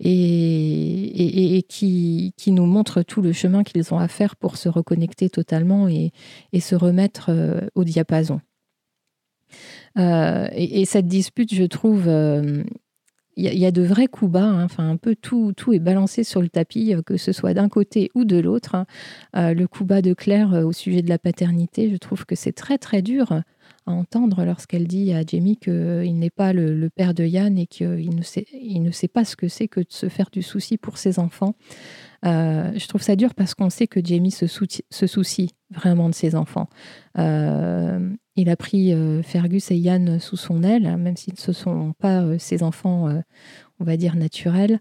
et, 0.00 1.64
qui, 1.68 2.32
nous 2.48 2.66
montre 2.66 3.02
tout 3.02 3.22
le 3.22 3.32
chemin 3.32 3.62
qu'ils 3.62 3.94
ont 3.94 3.98
à 3.98 4.08
faire 4.08 4.36
pour 4.36 4.56
se 4.56 4.68
reconnecter 4.68 5.30
totalement 5.30 5.88
et, 5.88 6.12
se 6.60 6.74
remettre 6.74 7.30
euh, 7.30 7.60
au 7.74 7.84
diapason. 7.84 8.40
Euh, 9.98 10.48
et, 10.52 10.84
cette 10.84 11.06
dispute, 11.06 11.54
je 11.54 11.64
trouve, 11.64 12.08
il 13.36 13.58
y, 13.58 13.66
a 13.66 13.70
de 13.70 13.82
vrais 13.82 14.06
coups 14.06 14.32
bas, 14.32 14.44
hein. 14.44 14.64
enfin 14.64 14.88
un 14.88 14.96
peu 14.96 15.14
tout, 15.14 15.52
tout 15.54 15.74
est 15.74 15.78
balancé 15.78 16.24
sur 16.24 16.40
le 16.40 16.48
tapis, 16.48 16.94
euh, 16.94 17.02
que 17.02 17.18
ce 17.18 17.32
soit 17.32 17.52
d'un 17.52 17.68
côté 17.68 18.10
ou 18.14 18.24
de 18.24 18.38
l'autre. 18.38 18.74
Hein. 18.74 18.86
Euh, 19.36 19.52
le 19.52 19.68
coup 19.68 19.84
bas 19.84 20.00
de 20.00 20.14
Claire 20.14 20.54
euh, 20.54 20.64
au 20.64 20.72
sujet 20.72 21.02
de 21.02 21.10
la 21.10 21.18
paternité, 21.18 21.90
je 21.90 21.96
trouve 21.96 22.24
que 22.24 22.34
c'est 22.34 22.52
très 22.52 22.78
très 22.78 23.02
dur 23.02 23.32
à 23.32 23.42
entendre 23.84 24.44
lorsqu'elle 24.44 24.86
dit 24.86 25.12
à 25.12 25.20
Jamie 25.20 25.58
qu'il 25.58 26.18
n'est 26.18 26.30
pas 26.30 26.54
le, 26.54 26.88
père 26.88 27.12
de 27.12 27.24
Yann 27.24 27.58
et 27.58 27.66
qu'il 27.66 28.08
ne 28.16 28.22
sait, 28.22 29.08
pas 29.08 29.24
ce 29.24 29.36
que 29.36 29.48
c'est 29.48 29.68
que 29.68 29.80
de 29.80 29.90
se 29.90 30.08
faire 30.08 30.30
du 30.32 30.42
souci 30.42 30.78
pour 30.78 30.96
ses 30.96 31.18
enfants. 31.18 31.54
je 32.24 32.88
trouve 32.88 33.02
ça 33.02 33.16
dur 33.16 33.34
parce 33.34 33.54
qu'on 33.54 33.70
sait 33.70 33.86
que 33.86 34.00
Jamie 34.02 34.30
se, 34.30 34.46
soucie 34.46 35.50
vraiment 35.70 36.08
de 36.08 36.14
ses 36.14 36.34
enfants. 36.34 36.68
Il 38.36 38.50
a 38.50 38.56
pris 38.56 38.92
euh, 38.92 39.22
Fergus 39.22 39.70
et 39.70 39.76
Yann 39.76 40.20
sous 40.20 40.36
son 40.36 40.62
aile, 40.62 40.86
hein, 40.86 40.98
même 40.98 41.16
s'ils 41.16 41.34
ne 41.34 41.52
sont 41.52 41.94
pas 41.98 42.22
euh, 42.22 42.38
ses 42.38 42.62
enfants, 42.62 43.08
euh, 43.08 43.20
on 43.80 43.84
va 43.84 43.96
dire, 43.96 44.14
naturels. 44.14 44.78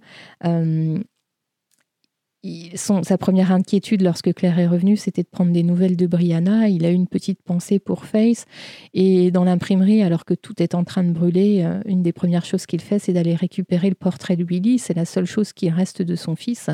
sa 2.76 3.18
première 3.18 3.52
inquiétude 3.52 4.02
lorsque 4.02 4.34
Claire 4.34 4.60
est 4.60 4.68
revenue, 4.68 4.98
c'était 4.98 5.24
de 5.24 5.30
prendre 5.30 5.54
des 5.54 5.63
nouvelles 5.63 5.96
de 5.96 6.06
Brianna. 6.06 6.68
Il 6.68 6.86
a 6.86 6.91
eu 6.91 6.94
une 6.94 7.08
petite 7.08 7.41
pensée 7.41 7.80
pour 7.80 8.06
Face. 8.06 8.46
Et 8.94 9.32
dans 9.32 9.46
l'imprimerie, 9.46 10.04
alors 10.04 10.26
que 10.26 10.34
tout 10.34 10.62
est 10.62 10.76
en 10.76 10.84
train 10.84 11.04
de 11.04 11.12
brûler, 11.12 11.68
une 11.86 12.04
des 12.04 12.13
premières 12.13 12.46
choses 12.46 12.65
qu'il 12.65 12.82
fait, 12.82 13.00
c'est 13.00 13.13
d'aller 13.13 13.36
récupérer 13.36 13.89
le 13.89 13.96
portrait 13.96 14.36
de 14.36 14.44
Willy. 14.44 14.80
C'est 14.80 14.94
la 14.94 15.06
seule 15.06 15.26
chose 15.26 15.54
qui 15.54 15.70
reste 15.70 16.02
de 16.02 16.15
son 16.15 16.36
fils. 16.36 16.70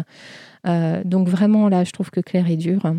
donc 0.66 1.30
vraiment, 1.30 1.70
là, 1.70 1.86
je 1.86 1.92
trouve 1.92 2.10
que 2.10 2.20
Claire 2.20 2.50
est 2.50 2.58
dure. 2.58 2.94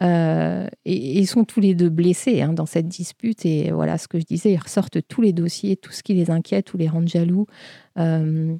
Euh, 0.00 0.66
et, 0.84 1.18
ils 1.18 1.26
sont 1.26 1.44
tous 1.44 1.60
les 1.60 1.74
deux 1.74 1.90
blessés 1.90 2.42
hein, 2.42 2.52
dans 2.52 2.66
cette 2.66 2.88
dispute. 2.88 3.44
Et 3.44 3.70
voilà 3.70 3.98
ce 3.98 4.08
que 4.08 4.18
je 4.18 4.24
disais, 4.24 4.52
ils 4.52 4.58
ressortent 4.58 5.06
tous 5.06 5.20
les 5.20 5.32
dossiers, 5.32 5.76
tout 5.76 5.92
ce 5.92 6.02
qui 6.02 6.14
les 6.14 6.30
inquiète 6.30 6.72
ou 6.74 6.78
les 6.78 6.88
rend 6.88 7.06
jaloux. 7.06 7.46
Euh, 7.98 8.56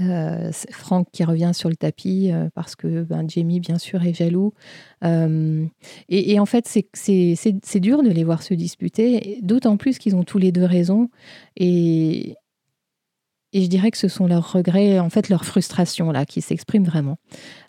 euh, 0.00 0.52
Franck 0.72 1.08
qui 1.10 1.24
revient 1.24 1.52
sur 1.54 1.70
le 1.70 1.76
tapis 1.76 2.30
parce 2.54 2.76
que 2.76 3.02
ben, 3.02 3.26
Jamie, 3.28 3.60
bien 3.60 3.78
sûr, 3.78 4.04
est 4.04 4.12
jaloux. 4.12 4.52
et, 5.02 6.40
en 6.40 6.46
fait, 6.46 6.66
c'est 6.92 7.80
dur 7.80 8.02
de 8.02 8.10
les 8.10 8.24
voir 8.24 8.42
se 8.42 8.54
disputer, 8.54 9.38
d'autant 9.42 9.76
plus 9.76 9.98
qu'ils 9.98 10.16
ont 10.16 10.24
tous 10.24 10.38
les 10.38 10.52
deux 10.52 10.64
raison. 10.64 11.08
Et, 11.56 12.36
et 13.56 13.62
je 13.62 13.68
dirais 13.68 13.90
que 13.90 13.96
ce 13.96 14.08
sont 14.08 14.26
leurs 14.26 14.52
regrets, 14.52 14.98
en 14.98 15.08
fait, 15.08 15.30
leur 15.30 15.46
frustration 15.46 16.10
là, 16.10 16.26
qui 16.26 16.42
s'expriment 16.42 16.84
vraiment. 16.84 17.16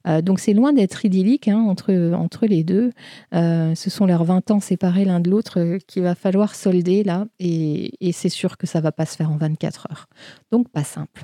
Euh, 0.05 0.21
donc 0.21 0.41
c'est 0.41 0.51
loin 0.51 0.73
d'être 0.73 1.05
idyllique 1.05 1.47
hein, 1.47 1.59
entre, 1.59 2.11
entre 2.13 2.45
les 2.45 2.65
deux. 2.65 2.91
Euh, 3.33 3.73
ce 3.73 3.89
sont 3.89 4.05
leurs 4.05 4.25
20 4.25 4.51
ans 4.51 4.59
séparés 4.59 5.05
l'un 5.05 5.21
de 5.21 5.29
l'autre 5.29 5.61
euh, 5.61 5.77
qu'il 5.87 6.03
va 6.03 6.13
falloir 6.13 6.55
solder 6.55 7.05
là. 7.05 7.25
Et, 7.39 7.93
et 8.05 8.11
c'est 8.11 8.27
sûr 8.27 8.57
que 8.57 8.67
ça 8.67 8.81
va 8.81 8.91
pas 8.91 9.05
se 9.05 9.15
faire 9.15 9.31
en 9.31 9.37
24 9.37 9.87
heures. 9.89 10.09
Donc 10.51 10.67
pas 10.67 10.83
simple. 10.83 11.23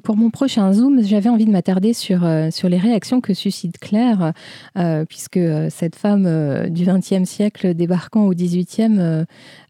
Pour 0.00 0.16
mon 0.16 0.30
prochain 0.30 0.72
Zoom, 0.72 1.02
j'avais 1.04 1.28
envie 1.28 1.44
de 1.44 1.50
m'attarder 1.50 1.92
sur, 1.92 2.24
euh, 2.24 2.50
sur 2.50 2.70
les 2.70 2.78
réactions 2.78 3.20
que 3.20 3.34
suscite 3.34 3.76
Claire, 3.78 4.32
euh, 4.78 5.04
puisque 5.04 5.36
euh, 5.36 5.68
cette 5.70 5.96
femme 5.96 6.22
du 6.70 6.86
XXe 6.86 7.28
siècle 7.28 7.74
débarquant 7.74 8.24
au 8.24 8.32
XVIIIe, 8.32 9.26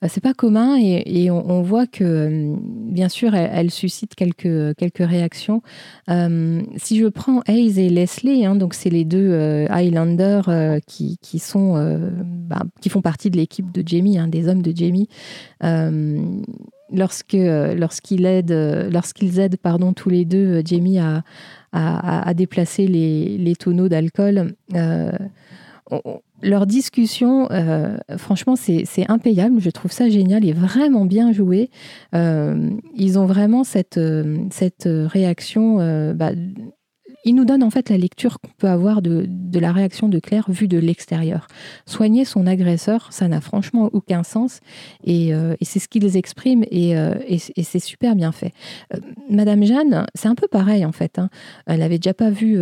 c'est 0.06 0.22
pas 0.22 0.34
commun 0.34 0.76
et, 0.78 1.30
on, 1.30 1.62
voit 1.62 1.86
que, 1.86 2.54
bien 2.60 3.08
sûr, 3.08 3.34
elle, 3.34 3.70
suscite 3.70 4.14
quelques, 4.14 4.76
quelques 4.76 5.06
réactions. 5.06 5.62
si 6.08 6.98
je 6.98 7.08
prends 7.08 7.42
Hayes 7.48 7.80
et 7.80 7.88
Leslie, 7.88 8.44
hein, 8.46 8.54
donc 8.54 8.74
c'est 8.74 8.90
les 8.90 9.04
deux 9.04 9.66
Highlanders 9.70 10.80
qui, 10.86 11.18
qui, 11.20 11.38
sont, 11.38 11.74
bah, 12.22 12.62
qui 12.80 12.88
font 12.88 13.02
partie 13.02 13.30
de 13.30 13.36
l'équipe 13.36 13.72
de 13.72 13.82
Jamie, 13.86 14.18
hein, 14.18 14.28
des 14.28 14.48
hommes 14.48 14.62
de 14.62 14.76
Jamie 14.76 15.08
lorsque 16.92 17.34
euh, 17.34 17.74
lorsqu'ils 17.74 18.26
aident 18.26 18.52
euh, 18.52 18.90
lorsqu'ils 18.90 19.38
aident 19.38 19.56
pardon 19.56 19.92
tous 19.92 20.10
les 20.10 20.24
deux 20.24 20.58
euh, 20.58 20.62
Jamie 20.64 20.98
à, 20.98 21.22
à, 21.72 22.34
déplacer 22.34 22.86
les, 22.86 23.38
les 23.38 23.56
tonneaux 23.56 23.88
d'alcool 23.88 24.54
leur 26.42 26.66
discussion, 26.66 27.48
franchement, 28.16 28.56
c'est 28.56 29.10
impayable. 29.10 29.60
Je 29.60 29.70
trouve 29.70 29.92
ça 29.92 30.08
génial 30.08 30.44
et 30.44 30.52
vraiment 30.52 31.04
bien 31.04 31.32
joué. 31.32 31.70
ils 32.12 33.18
ont 33.18 33.26
vraiment 33.26 33.62
cette, 33.62 34.00
cette 34.50 34.88
réaction. 34.88 35.76
Bah, 36.14 36.32
il 37.24 37.34
nous 37.34 37.44
donne 37.44 37.62
en 37.62 37.70
fait 37.70 37.88
la 37.88 37.96
lecture 37.96 38.38
qu'on 38.40 38.50
peut 38.58 38.68
avoir 38.68 39.02
de, 39.02 39.28
la 39.54 39.72
réaction 39.72 40.08
de 40.08 40.18
Claire 40.18 40.46
vue 40.48 40.68
de 40.68 40.78
l'extérieur. 40.78 41.46
Soigner 41.86 42.24
son 42.24 42.46
agresseur, 42.46 43.12
ça 43.12 43.28
n'a 43.28 43.40
franchement 43.40 43.90
aucun 43.92 44.22
sens 44.22 44.60
et, 45.04 45.34
euh, 45.34 45.54
c'est 45.62 45.78
ce 45.78 45.88
qu'ils 45.88 46.16
expriment 46.16 46.64
et, 46.70 46.94
c'est 47.62 47.78
super 47.78 48.16
bien 48.16 48.32
fait. 48.32 48.52
Madame 49.30 49.62
Jeanne, 49.64 50.06
c'est 50.14 50.28
un 50.28 50.34
peu 50.34 50.48
pareil 50.48 50.84
en 50.84 50.92
fait. 50.92 51.18
Hein. 51.18 51.30
Elle 51.66 51.80
n'avait 51.80 51.98
déjà 51.98 52.14
pas 52.14 52.30
vu 52.30 52.58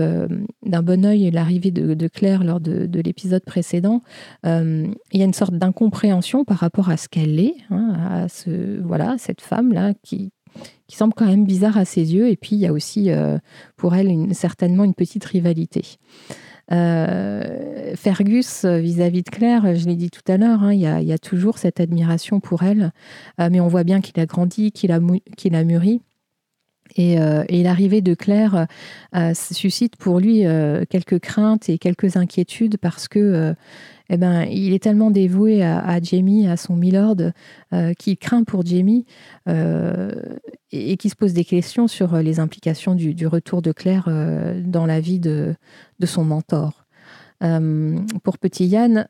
d'un 0.65 0.83
bon 0.83 1.05
oeil 1.05 1.31
l'arrivée 1.31 1.71
de, 1.71 2.09
Claire 2.09 2.45
lors 2.45 2.61
de, 2.61 3.01
l'épisode 3.01 3.45
précédent. 3.45 4.03
il 4.45 4.95
y 5.13 5.23
a 5.23 5.25
une 5.25 5.35
sorte 5.35 5.55
d'incompréhension 5.55 6.45
par 6.45 6.59
rapport 6.59 6.91
à 6.91 6.97
ce 6.97 7.09
qu'elle 7.09 7.39
est, 7.41 7.55
hein, 7.71 7.95
à 8.11 8.29
ce, 8.29 8.81
voilà, 8.81 9.17
cette 9.19 9.41
femme-là 9.41 9.95
qui, 10.03 10.33
qui 10.87 10.97
semble 10.97 11.15
quand 11.15 11.27
même 11.27 11.45
bizarre 11.45 11.79
à 11.79 11.85
ses 11.85 12.15
yeux. 12.15 12.29
Et 12.29 12.37
puis, 12.37 12.57
il 12.57 12.59
y 12.59 12.67
a 12.67 12.73
aussi 12.73 13.11
euh, 13.11 13.39
pour 13.77 13.95
elle 13.95 14.35
certainement 14.35 14.85
une 14.85 14.95
petite 14.95 15.25
rivalité. 15.25 15.83
Euh, 16.73 17.95
Fergus, 17.97 18.65
vis-à-vis 18.65 19.23
de 19.23 19.31
Claire, 19.31 19.75
je 19.75 19.87
l'ai 19.87 19.97
dit 19.97 20.11
tout 20.11 20.23
à 20.31 20.37
l'heure, 20.37 20.63
hein, 20.63 20.73
il, 20.73 20.81
y 20.81 21.13
a, 21.13 21.19
toujours 21.19 21.59
cette 21.59 21.81
admiration 21.81 22.39
pour 22.39 22.63
elle, 22.63 22.93
euh, 23.41 23.49
mais 23.51 23.61
on 23.61 23.67
voit 23.67 23.85
bien 23.85 24.01
qu'il 24.01 24.21
a 24.21 24.27
grandi, 24.27 24.71
qu'il 24.71 24.93
a 24.93 25.65
mûri. 25.65 26.03
Et, 26.97 27.15
et 27.15 27.63
l'arrivée 27.63 28.01
de 28.01 28.15
Claire 28.15 28.67
suscite 29.35 29.97
pour 29.97 30.19
lui 30.19 30.45
quelques 30.89 31.19
craintes 31.21 31.69
et 31.69 31.79
quelques 31.79 32.17
inquiétudes 32.17 32.77
parce 32.79 33.09
que 33.09 33.55
eh 34.11 34.17
ben, 34.17 34.43
il 34.43 34.75
est 34.75 34.83
tellement 34.83 35.13
dévoué 35.13 35.63
à, 35.63 36.01
Jamie, 36.03 36.49
à 36.49 36.57
son 36.57 36.75
Milord, 36.75 37.17
euh, 37.73 37.95
qu'il 37.95 38.19
craint 38.19 38.43
pour 38.43 38.67
Jamie 38.67 39.07
euh, 39.49 40.11
et, 40.73 40.97
qui 40.97 41.11
se 41.11 41.15
pose 41.15 41.33
des 41.33 41.45
questions 41.45 41.87
sur 41.87 42.17
les 42.17 42.41
implications 42.41 42.97
du, 42.97 43.27
retour 43.29 43.63
de 43.63 43.71
Claire 43.71 44.07
euh, 44.09 44.61
dans 44.65 44.85
la 44.85 44.99
vie 44.99 45.21
de, 45.21 45.55
son 46.05 46.25
mentor. 46.25 46.87
Pour 47.41 48.39
petit 48.39 48.67
Yann, 48.67 49.07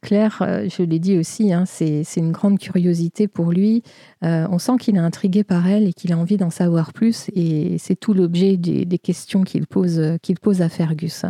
Claire, 0.00 0.38
je 0.68 0.82
l'ai 0.82 0.98
dit 0.98 1.18
aussi, 1.18 1.52
hein, 1.52 1.64
c'est 1.66 2.04
une 2.16 2.32
grande 2.32 2.58
curiosité 2.58 3.28
pour 3.28 3.50
lui. 3.50 3.82
on 4.22 4.58
sent 4.58 4.76
qu'il 4.80 4.96
est 4.96 5.00
intrigué 5.00 5.44
par 5.44 5.66
elle 5.66 5.88
et 5.88 5.92
qu'il 5.92 6.12
a 6.12 6.18
envie 6.18 6.36
d'en 6.36 6.50
savoir 6.50 6.92
plus, 6.92 7.28
et 7.34 7.76
c'est 7.78 7.96
tout 7.96 8.14
l'objet 8.14 8.56
des, 8.56 8.98
questions 8.98 9.42
qu'il 9.42 9.66
pose, 9.66 10.00
à 10.00 10.68
Fergus 10.68 11.24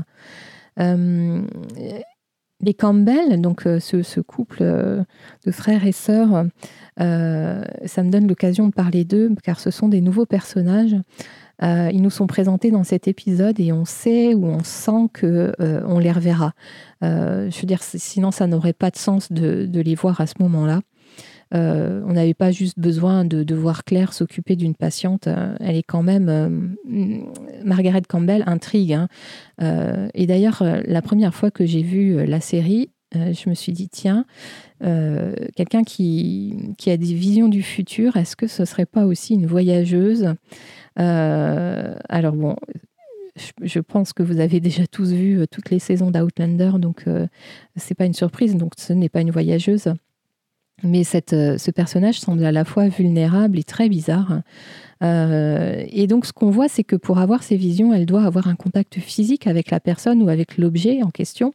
les 2.63 2.75
Campbell, 2.75 3.41
donc 3.41 3.67
euh, 3.67 3.81
ce, 3.81 4.21
couple 4.21 4.59
euh, 4.61 5.03
de 5.45 5.51
frères 5.51 5.85
et 5.85 5.93
sœurs, 5.93 6.47
euh, 7.01 7.65
ça 7.85 8.03
me 8.03 8.11
donne 8.11 8.29
l'occasion 8.29 8.69
de 8.69 8.73
parler 8.73 9.05
d'eux, 9.05 9.31
car 9.43 9.61
ce 9.61 9.71
sont 9.71 9.89
des 9.89 10.01
nouveaux 10.01 10.27
personnages. 10.27 10.97
Ils 11.63 12.03
nous 12.03 12.11
sont 12.11 12.27
présentés 12.27 12.71
dans 12.71 12.85
cet 12.85 13.09
épisode 13.09 13.61
et 13.61 13.73
on 13.73 13.85
sait 13.85 14.35
ou 14.35 14.47
on 14.47 14.65
sent 14.65 15.09
que 15.13 15.53
on 15.87 15.99
les 15.99 16.13
reverra. 16.13 16.53
je 17.01 17.61
veux 17.61 17.67
dire, 17.67 17.83
sinon 17.83 18.31
ça 18.31 18.47
n'aurait 18.47 18.73
pas 18.73 18.91
de 18.91 18.97
sens 18.97 19.31
de, 19.33 19.81
les 19.81 19.95
voir 19.95 20.21
à 20.21 20.27
ce 20.27 20.35
moment-là. 20.41 20.81
Euh, 21.55 22.01
on 22.07 22.13
n'avait 22.13 22.35
pas 22.35 22.51
juste 22.51 22.79
besoin 22.79 23.25
de, 23.25 23.55
voir 23.55 23.85
Claire 23.85 24.13
s'occuper 24.13 24.57
d'une 24.57 24.75
patiente. 24.75 25.27
Euh, 25.27 25.55
elle 25.61 25.77
est 25.77 25.83
quand 25.83 26.03
même. 26.03 26.29
Euh, 26.29 27.19
Margaret 27.65 28.03
Campbell 28.09 28.43
intrigue. 28.47 28.95
Hein. 28.95 29.09
et 30.15 30.27
d'ailleurs, 30.27 30.65
la 30.87 31.03
première 31.03 31.35
fois 31.35 31.51
que 31.51 31.65
j'ai 31.65 31.83
vu 31.83 32.25
la 32.27 32.41
série, 32.41 32.91
je 33.15 33.49
me 33.49 33.55
suis 33.55 33.73
dit 33.73 33.89
tiens, 33.89 34.25
quelqu'un 34.81 35.85
qui, 35.85 36.75
a 36.87 36.97
des 36.97 37.15
visions 37.15 37.49
du 37.49 37.63
futur, 37.63 38.17
est-ce 38.17 38.37
que 38.37 38.47
ce 38.47 38.65
serait 38.65 38.87
pas 38.87 39.05
aussi 39.05 39.35
une 39.35 39.47
voyageuse 39.47 40.35
Alors 40.97 42.35
bon. 42.35 42.57
Je, 43.63 43.81
pense 43.81 44.13
que 44.13 44.23
vous 44.23 44.41
avez 44.41 44.61
déjà 44.61 44.87
tous 44.87 45.13
vu 45.13 45.47
toutes 45.51 45.71
les 45.71 45.79
saisons 45.79 46.11
d'Outlander, 46.11 46.73
donc 46.79 47.07
c'est 47.77 47.95
pas 47.95 48.05
une 48.05 48.13
surprise. 48.13 48.57
Donc 48.57 48.73
ce 48.77 48.93
n'est 48.93 49.09
pas 49.09 49.23
une 49.23 49.31
voyageuse. 49.31 49.95
Mais 50.83 51.05
cette, 51.05 51.33
euh, 51.33 51.59
ce 51.59 51.71
personnage 51.71 52.19
semble 52.21 52.45
à 52.45 52.53
la 52.53 52.65
fois 52.65 52.89
vulnérable 52.89 53.59
et 53.59 53.63
très 53.63 53.89
bizarre. 53.89 54.41
Euh, 55.03 55.85
et 55.89 56.07
donc, 56.07 56.27
ce 56.27 56.33
qu'on 56.33 56.51
voit, 56.51 56.69
c'est 56.69 56.85
que 56.85 56.97
pour 56.97 57.19
avoir 57.19 57.43
ces 57.43 57.57
visions, 57.57 57.93
elle 57.93 58.07
doit 58.07 58.25
avoir 58.25 58.49
un 58.49 58.57
contact 58.57 58.99
physique 58.99 59.47
avec 59.47 59.71
la 59.71 59.81
personne 59.81 60.23
ou 60.23 60.29
avec 60.29 60.59
l'objet 60.59 61.03
en 61.03 61.11
question. 61.11 61.55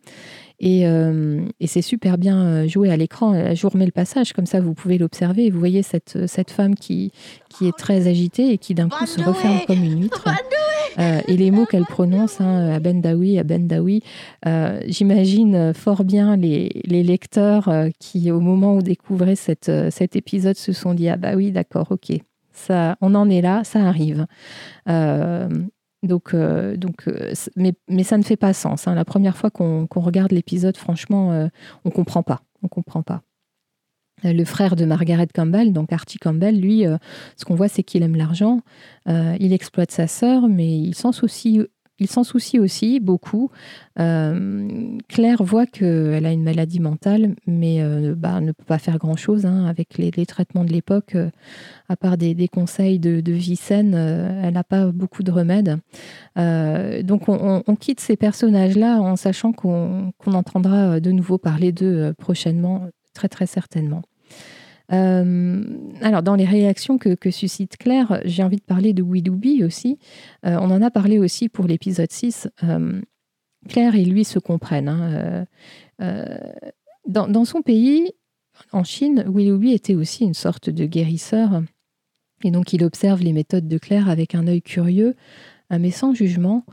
Et, 0.60 0.88
euh, 0.88 1.42
et 1.60 1.68
c'est 1.68 1.82
super 1.82 2.18
bien 2.18 2.66
joué 2.68 2.92
à 2.92 2.98
l'écran. 2.98 3.54
Je 3.54 3.62
vous 3.62 3.70
remets 3.70 3.86
le 3.86 3.92
passage, 3.92 4.34
comme 4.34 4.46
ça 4.46 4.60
vous 4.60 4.74
pouvez 4.74 4.98
l'observer. 4.98 5.50
Vous 5.50 5.60
voyez 5.60 5.84
cette, 5.84 6.28
cette 6.28 6.52
femme 6.52 6.76
qui, 6.76 7.12
qui 7.50 7.68
est 7.68 7.78
très 7.78 8.08
agitée 8.08 8.52
et 8.52 8.58
qui 8.58 8.74
d'un 8.74 8.90
coup 8.90 9.06
se 9.06 9.22
referme 9.22 9.60
comme 9.68 9.84
une 9.84 10.02
huître. 10.02 10.28
Euh, 11.00 11.22
et 11.28 11.38
les 11.38 11.52
mots 11.52 11.66
qu'elle 11.66 11.86
prononce, 11.86 12.42
hein, 12.42 12.72
Abendawi, 12.72 13.38
Abendawi, 13.38 14.02
euh, 14.48 14.80
j'imagine 14.88 15.74
fort 15.74 16.04
bien 16.04 16.36
les, 16.36 16.70
lecteurs 16.86 17.70
euh, 17.70 17.90
qui, 18.00 18.32
au 18.32 18.40
moment 18.40 18.76
où 18.76 18.82
découvraient 18.82 19.36
cette, 19.36 19.72
cet 19.92 20.16
épisode, 20.16 20.58
se 20.58 20.74
sont 20.74 20.94
dit 20.94 21.10
Ah 21.10 21.18
bah 21.18 21.34
oui, 21.36 21.52
d'accord, 21.52 21.88
ok, 21.92 22.14
ça, 22.52 22.98
on 23.02 23.14
en 23.14 23.30
est 23.30 23.42
là, 23.42 23.64
ça 23.64 23.80
arrive. 23.82 24.26
Donc, 26.08 26.36
donc 26.36 27.10
mais, 27.56 27.74
mais, 27.88 28.04
ça 28.04 28.18
ne 28.18 28.24
fait 28.24 28.38
pas 28.38 28.54
sens. 28.54 28.88
Hein. 28.88 28.96
La 28.96 29.06
première 29.06 29.38
fois 29.38 29.52
qu'on 29.52 29.88
regarde 29.96 30.32
l'épisode, 30.32 30.78
franchement, 30.78 31.50
on 31.86 31.90
comprend 31.92 32.24
pas. 32.24 32.42
On 32.64 32.68
comprend 32.68 33.04
pas. 33.04 33.22
Euh, 34.26 34.34
le 34.34 34.46
frère 34.46 34.76
de 34.76 34.86
Margaret 34.86 35.28
Campbell, 35.34 35.74
donc 35.74 35.94
Archie 35.94 36.18
Campbell, 36.18 36.60
lui, 36.60 36.88
euh, 36.88 36.98
ce 37.36 37.46
qu'on 37.46 37.56
voit, 37.56 37.68
c'est 37.68 37.84
qu'il 37.84 38.02
aime 38.02 38.16
l'argent. 38.16 38.62
Euh, 39.08 39.36
il 39.40 39.54
exploite 39.54 39.92
sa 39.92 40.08
sœur, 40.08 40.48
mais 40.48 40.78
il 40.80 40.96
s'en 40.96 41.12
soucie, 41.12 41.62
il 42.00 42.08
s'en 42.08 42.24
soucie 42.24 42.60
aussi 42.60 43.00
beaucoup. 43.00 43.50
Claire 43.96 45.44
voit 45.44 45.66
qu'elle 45.66 46.26
a 46.26 46.32
une 46.32 46.44
maladie 46.44 46.80
mentale, 46.80 47.36
mais 47.48 47.82
bah, 48.16 48.40
ne 48.42 48.52
peut 48.52 48.64
pas 48.66 48.78
faire 48.78 48.98
grand-chose 48.98 49.46
hein, 49.46 49.66
avec 49.66 49.98
les, 49.98 50.26
traitements 50.26 50.64
de 50.64 50.72
l'époque. 50.72 51.16
à 51.90 51.96
part 51.96 52.18
des, 52.18 52.48
conseils 52.48 53.00
de, 53.00 53.32
vie 53.32 53.56
saine, 53.56 53.96
elle 53.96 54.54
n'a 54.54 54.64
pas 54.64 54.92
beaucoup 54.92 55.24
de 55.24 55.32
remèdes. 55.32 55.78
donc 56.36 57.24
on, 57.28 57.76
quitte 57.80 58.00
ces 58.00 58.16
personnages-là 58.16 59.02
en 59.02 59.16
sachant 59.16 59.52
qu'on 59.52 60.14
entendra 60.26 61.00
de 61.00 61.12
nouveau 61.12 61.38
parler 61.38 61.72
d'eux 61.72 62.14
prochainement 62.18 62.88
très 63.14 63.30
très 63.30 63.48
certainement. 63.48 64.04
Euh, 64.94 65.64
alors, 66.02 66.24
dans 66.24 66.36
les 66.36 66.46
réactions 66.46 66.98
que, 66.98 67.32
suscite 67.32 67.78
Claire, 67.78 68.22
j'ai 68.26 68.44
envie 68.44 68.58
de 68.58 68.62
parler 68.62 68.94
de 68.94 69.02
Widoubi 69.02 69.64
aussi. 69.64 70.00
Euh, 70.46 70.58
on 70.60 70.72
en 70.72 70.82
a 70.82 70.92
parlé 70.92 71.20
aussi 71.20 71.50
pour 71.50 71.66
l'épisode 71.66 72.12
6. 72.12 72.50
Euh, 72.64 73.02
Claire 73.68 73.96
et 73.96 74.06
lui 74.06 74.24
se 74.24 74.40
comprennent. 74.40 74.88
Hein. 74.90 75.46
Dans, 77.06 77.46
son 77.46 77.62
pays, 77.62 78.12
en 78.72 78.84
Chine, 78.84 79.26
Willoughby 79.28 79.74
était 79.74 79.96
aussi 79.96 80.24
une 80.24 80.34
sorte 80.34 80.70
de 80.70 80.86
guérisseur. 80.86 81.64
Et 82.44 82.52
donc, 82.52 82.74
il 82.74 82.84
observe 82.84 83.22
les 83.22 83.34
méthodes 83.34 83.68
de 83.68 83.78
Claire 83.78 84.10
avec 84.10 84.36
un 84.36 84.48
œil 84.48 84.62
curieux, 84.62 85.16
mais 85.70 85.92
sans 85.92 86.14
jugement. 86.14 86.66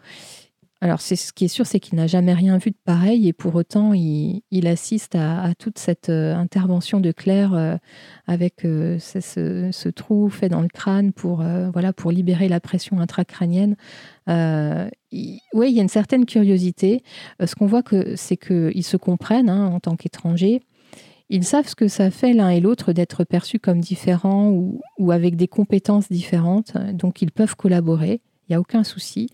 Alors, 0.84 1.00
c'est 1.00 1.16
ce 1.16 1.32
qui 1.32 1.46
est 1.46 1.48
sûr, 1.48 1.64
c'est 1.64 1.80
qu'il 1.80 1.96
n'a 1.96 2.06
jamais 2.06 2.34
rien 2.34 2.58
vu 2.58 2.70
de 2.70 2.76
pareil 2.84 3.26
et 3.26 3.32
pour 3.32 3.54
autant, 3.54 3.94
il, 3.94 4.66
assiste 4.66 5.14
à, 5.14 5.54
toute 5.58 5.78
cette 5.78 6.10
euh, 6.10 6.34
intervention 6.36 7.00
de 7.00 7.10
Claire 7.10 7.54
euh, 7.54 7.76
avec 8.26 8.66
euh, 8.66 8.98
ce, 8.98 9.88
trou 9.88 10.28
fait 10.28 10.50
dans 10.50 10.60
le 10.60 10.68
crâne 10.68 11.14
pour, 11.14 11.42
voilà, 11.72 11.94
pour 11.94 12.10
libérer 12.12 12.50
la 12.50 12.60
pression 12.60 13.00
intracrânienne. 13.00 13.76
oui, 14.28 15.00
il 15.10 15.70
y 15.70 15.78
a 15.78 15.82
une 15.82 15.88
certaine 15.88 16.26
curiosité. 16.26 17.02
ce 17.42 17.54
qu'on 17.54 17.64
voit, 17.66 17.82
que, 17.82 18.14
c'est 18.14 18.36
qu'ils 18.36 18.84
se 18.84 18.98
comprennent 18.98 19.48
hein, 19.48 19.68
en 19.68 19.80
tant 19.80 19.96
qu'étrangers. 19.96 20.60
Ils 21.30 21.44
savent 21.44 21.66
ce 21.66 21.76
que 21.76 21.88
ça 21.88 22.10
fait 22.10 22.34
l'un 22.34 22.50
et 22.50 22.60
l'autre 22.60 22.92
d'être 22.92 23.24
perçus 23.24 23.58
comme 23.58 23.80
différents 23.80 24.50
ou, 24.50 24.82
ou 24.98 25.12
avec 25.12 25.36
des 25.36 25.48
compétences 25.48 26.12
différentes, 26.12 26.76
donc 26.92 27.22
ils 27.22 27.32
peuvent 27.32 27.56
collaborer. 27.56 28.20
Il 28.48 28.52
n'y 28.52 28.56
a 28.56 28.60
aucun 28.60 28.84
souci. 28.84 29.30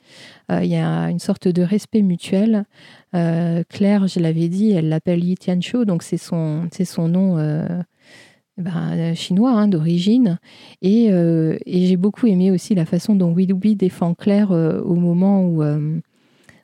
Euh, 0.50 0.62
il 0.62 0.70
y 0.70 0.76
a 0.76 1.10
une 1.10 1.18
sorte 1.18 1.48
de 1.48 1.62
respect 1.62 2.02
mutuel. 2.02 2.64
Euh, 3.14 3.64
Claire, 3.68 4.06
je 4.06 4.20
l'avais 4.20 4.48
dit, 4.48 4.70
elle 4.70 4.88
l'appelle 4.88 5.24
Yi 5.24 5.34
Tianqiu, 5.34 5.84
donc 5.84 6.02
c'est 6.04 6.16
son, 6.16 6.68
nom 7.08 7.38
euh, 7.38 7.66
ben, 8.56 9.14
chinois 9.14 9.50
hein, 9.52 9.66
d'origine. 9.66 10.38
Et, 10.80 11.10
j'ai 11.66 11.96
beaucoup 11.96 12.26
aimé 12.26 12.52
aussi 12.52 12.74
la 12.74 12.86
façon 12.86 13.16
dont 13.16 13.32
Willoughby 13.34 13.74
défend 13.74 14.14
Claire 14.14 14.52
au 14.52 14.94
moment 14.94 15.44
où, 15.44 15.64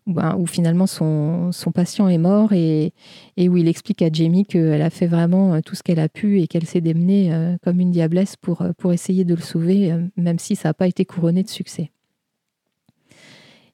ben, 0.06 0.44
finalement 0.46 0.86
son, 0.86 1.50
patient 1.74 2.08
est 2.08 2.18
mort 2.18 2.52
et, 2.52 2.92
où 3.36 3.56
il 3.56 3.66
explique 3.66 4.02
à 4.02 4.08
Jamie 4.12 4.46
qu'elle 4.46 4.82
a 4.82 4.90
fait 4.90 5.08
vraiment 5.08 5.60
tout 5.62 5.74
ce 5.74 5.82
qu'elle 5.82 5.98
a 5.98 6.08
pu 6.08 6.40
et 6.40 6.46
qu'elle 6.46 6.66
s'est 6.66 6.80
démenée 6.80 7.32
comme 7.64 7.80
une 7.80 7.90
diablesse 7.90 8.36
pour 8.36 8.92
essayer 8.92 9.24
de 9.24 9.34
le 9.34 9.42
sauver, 9.42 9.92
même 10.16 10.38
si 10.38 10.54
ça 10.54 10.68
n'a 10.68 10.74
pas 10.74 10.86
été 10.86 11.04
couronné 11.04 11.42
de 11.42 11.48
succès. 11.48 11.90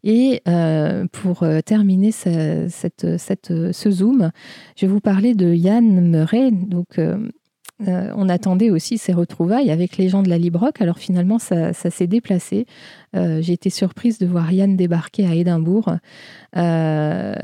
Et 0.04 0.42
euh, 0.48 1.06
pour 1.12 1.42
euh, 1.42 1.60
terminer 1.60 2.10
cette, 2.10 3.06
ce 3.18 3.90
zoom, 3.90 4.30
je 4.76 4.86
vais 4.86 4.92
vous 4.92 5.00
parler 5.00 5.34
de 5.34 5.52
Yann 5.52 6.00
Murray. 6.00 6.50
Donc, 6.50 6.98
euh, 6.98 7.28
on 7.80 8.28
attendait 8.28 8.70
aussi 8.70 8.98
ces 8.98 9.12
retrouvailles 9.12 9.70
avec 9.70 9.96
les 9.96 10.08
gens 10.08 10.22
de 10.22 10.28
la 10.28 10.38
Librock. 10.38 10.80
Alors 10.80 10.98
finalement, 10.98 11.38
ça, 11.38 11.72
s'est 11.72 12.06
déplacé. 12.06 12.66
j'ai 13.14 13.52
été 13.52 13.70
surprise 13.70 14.18
de 14.18 14.26
voir 14.26 14.52
Yann 14.52 14.76
débarquer 14.76 15.26
à 15.26 15.34
Édimbourg. 15.34 15.92
et 16.54 17.36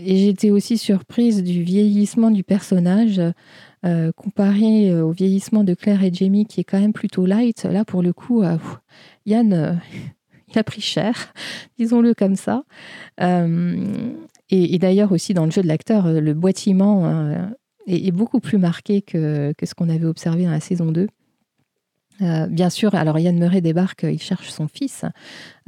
j'étais 0.00 0.50
aussi 0.50 0.78
surprise 0.78 1.42
du 1.42 1.62
vieillissement 1.62 2.30
du 2.30 2.42
personnage. 2.42 3.20
comparé 4.16 4.98
au 5.02 5.10
vieillissement 5.10 5.62
de 5.62 5.74
Claire 5.74 6.02
et 6.02 6.12
Jamie, 6.12 6.46
qui 6.46 6.60
est 6.60 6.64
quand 6.64 6.80
même 6.80 6.94
plutôt 6.94 7.26
light, 7.26 7.64
là 7.64 7.84
pour 7.84 8.02
le 8.02 8.14
coup, 8.14 8.42
Yann, 9.26 9.78
pris 10.62 10.82
cher, 10.82 11.32
disons-le 11.78 12.14
comme 12.14 12.36
ça. 12.36 12.64
et, 13.18 14.78
d'ailleurs 14.78 15.12
aussi 15.12 15.34
dans 15.34 15.46
le 15.46 15.50
jeu 15.50 15.62
de 15.62 15.68
l'acteur, 15.68 16.08
le 16.08 16.34
boitement 16.34 17.06
hein, 17.06 17.52
est, 17.86 18.12
beaucoup 18.12 18.40
plus 18.40 18.58
marqué 18.58 19.02
que, 19.02 19.52
ce 19.62 19.74
qu'on 19.74 19.88
avait 19.88 20.06
observé 20.06 20.44
dans 20.44 20.50
la 20.50 20.60
saison 20.60 20.92
2. 20.92 21.08
Euh, 22.20 22.46
bien 22.46 22.70
sûr, 22.70 22.94
alors 22.94 23.18
Yann 23.18 23.36
Murray 23.38 23.60
débarque, 23.60 24.04
il 24.04 24.20
cherche 24.20 24.50
son 24.50 24.68
fils, 24.68 25.04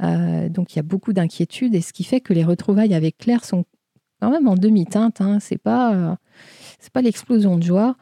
euh, 0.01 0.47
donc 0.47 0.73
il 0.73 0.77
y 0.77 0.79
a 0.79 0.83
beaucoup 0.83 1.11
d'inquiétudes, 1.11 1.75
et 1.75 1.81
ce 1.81 1.91
qui 1.91 2.03
fait 2.03 2.21
que 2.21 2.33
les 2.33 2.43
retrouvailles 2.43 2.93
avec 2.93 3.17
Claire 3.17 3.43
sont 3.43 3.65
même 4.29 4.47
en 4.47 4.55
demi-teinte. 4.55 5.21
Hein, 5.21 5.39
c'est 5.39 5.57
pas 5.57 6.17
c'est 6.79 6.93
pas 6.93 7.01
l'explosion 7.01 7.57
de 7.57 7.63
joie. 7.63 7.95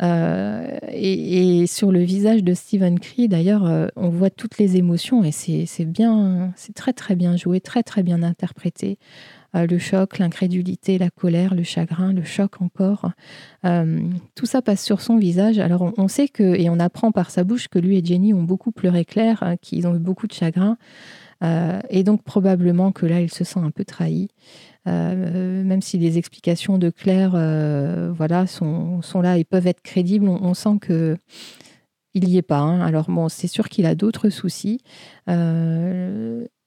Euh, 0.00 0.78
et, 0.92 1.66
sur 1.66 1.90
le 1.90 2.00
visage 2.00 2.44
de 2.44 2.54
Stephen 2.54 3.00
Cree, 3.00 3.26
d'ailleurs, 3.26 3.90
on 3.96 4.10
voit 4.10 4.30
toutes 4.30 4.58
les 4.58 4.76
émotions 4.76 5.24
et 5.24 5.32
c'est 5.32 5.84
bien, 5.84 6.52
c'est 6.54 6.72
très 6.74 6.92
très 6.92 7.16
bien 7.16 7.36
joué, 7.36 7.60
très 7.60 7.82
très 7.82 8.04
bien 8.04 8.22
interprété. 8.22 8.98
Euh, 9.56 9.66
le 9.66 9.78
choc, 9.78 10.18
l'incrédulité, 10.18 10.98
la 10.98 11.08
colère, 11.08 11.54
le 11.54 11.62
chagrin, 11.62 12.12
le 12.12 12.22
choc 12.22 12.60
encore. 12.60 13.10
Euh, 13.64 14.00
tout 14.34 14.44
ça 14.44 14.60
passe 14.60 14.84
sur 14.84 15.00
son 15.00 15.16
visage. 15.16 15.58
Alors 15.58 15.92
on, 15.96 16.08
sait 16.08 16.28
que, 16.28 16.42
et 16.42 16.68
on 16.68 16.78
apprend 16.78 17.12
par 17.12 17.30
sa 17.30 17.44
bouche 17.44 17.68
que 17.68 17.78
lui 17.78 17.96
et 17.96 18.04
Jenny 18.04 18.34
ont 18.34 18.42
beaucoup 18.42 18.72
pleuré 18.72 19.04
clair, 19.04 19.42
hein, 19.42 19.56
qu'ils 19.56 19.86
ont 19.86 19.94
eu 19.94 19.98
beaucoup 19.98 20.26
de 20.26 20.32
chagrin. 20.32 20.76
Euh, 21.44 21.80
et 21.88 22.02
donc 22.02 22.22
probablement 22.24 22.92
que 22.92 23.06
là, 23.06 23.20
il 23.20 23.32
se 23.32 23.44
sent 23.44 23.60
un 23.60 23.70
peu 23.70 23.84
trahi. 23.84 24.28
même 24.86 25.82
si 25.82 25.98
les 25.98 26.16
explications 26.18 26.78
de 26.78 26.90
Claire 26.90 27.32
voilà, 28.14 28.46
sont, 28.46 29.00
là 29.22 29.38
et 29.38 29.44
peuvent 29.44 29.66
être 29.66 29.82
crédibles, 29.82 30.28
on, 30.28 30.54
sent 30.54 30.78
que 30.80 31.16
il 32.14 32.24
n'y 32.24 32.36
est 32.38 32.42
pas. 32.42 32.58
Hein. 32.58 32.80
Alors 32.80 33.10
bon, 33.10 33.28
c'est 33.28 33.48
sûr 33.48 33.68
qu'il 33.68 33.86
a 33.86 33.94
d'autres 33.94 34.30
soucis 34.30 34.80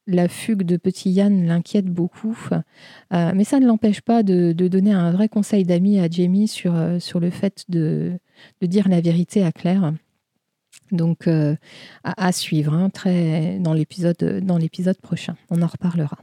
la 0.07 0.27
fugue 0.27 0.63
de 0.63 0.77
petit 0.77 1.12
Yann 1.12 1.45
l'inquiète 1.45 1.86
beaucoup, 1.86 2.38
euh, 2.51 3.31
mais 3.36 3.43
ça 3.43 3.60
ne 3.60 3.65
l'empêche 3.65 4.01
pas 4.01 4.23
de, 4.23 4.51
donner 4.51 4.91
un 4.91 5.12
vrai 5.12 5.29
conseil 5.29 5.63
d'ami 5.63 5.99
à 5.99 6.10
Jamie 6.10 6.51
euh, 6.65 6.99
sur 6.99 7.19
le 7.19 7.29
fait 7.29 7.65
de, 7.69 8.13
dire 8.62 8.88
la 8.88 9.01
vérité 9.01 9.43
à 9.43 9.51
Claire. 9.51 9.93
Donc 10.91 11.27
euh, 11.27 11.56
à, 12.04 12.32
suivre 12.32 12.73
hein, 12.73 12.89
très, 12.89 13.58
dans 13.60 13.73
l'épisode 13.73 14.99
prochain. 15.01 15.36
On 15.49 15.62
en 15.62 15.67
reparlera. 15.67 16.17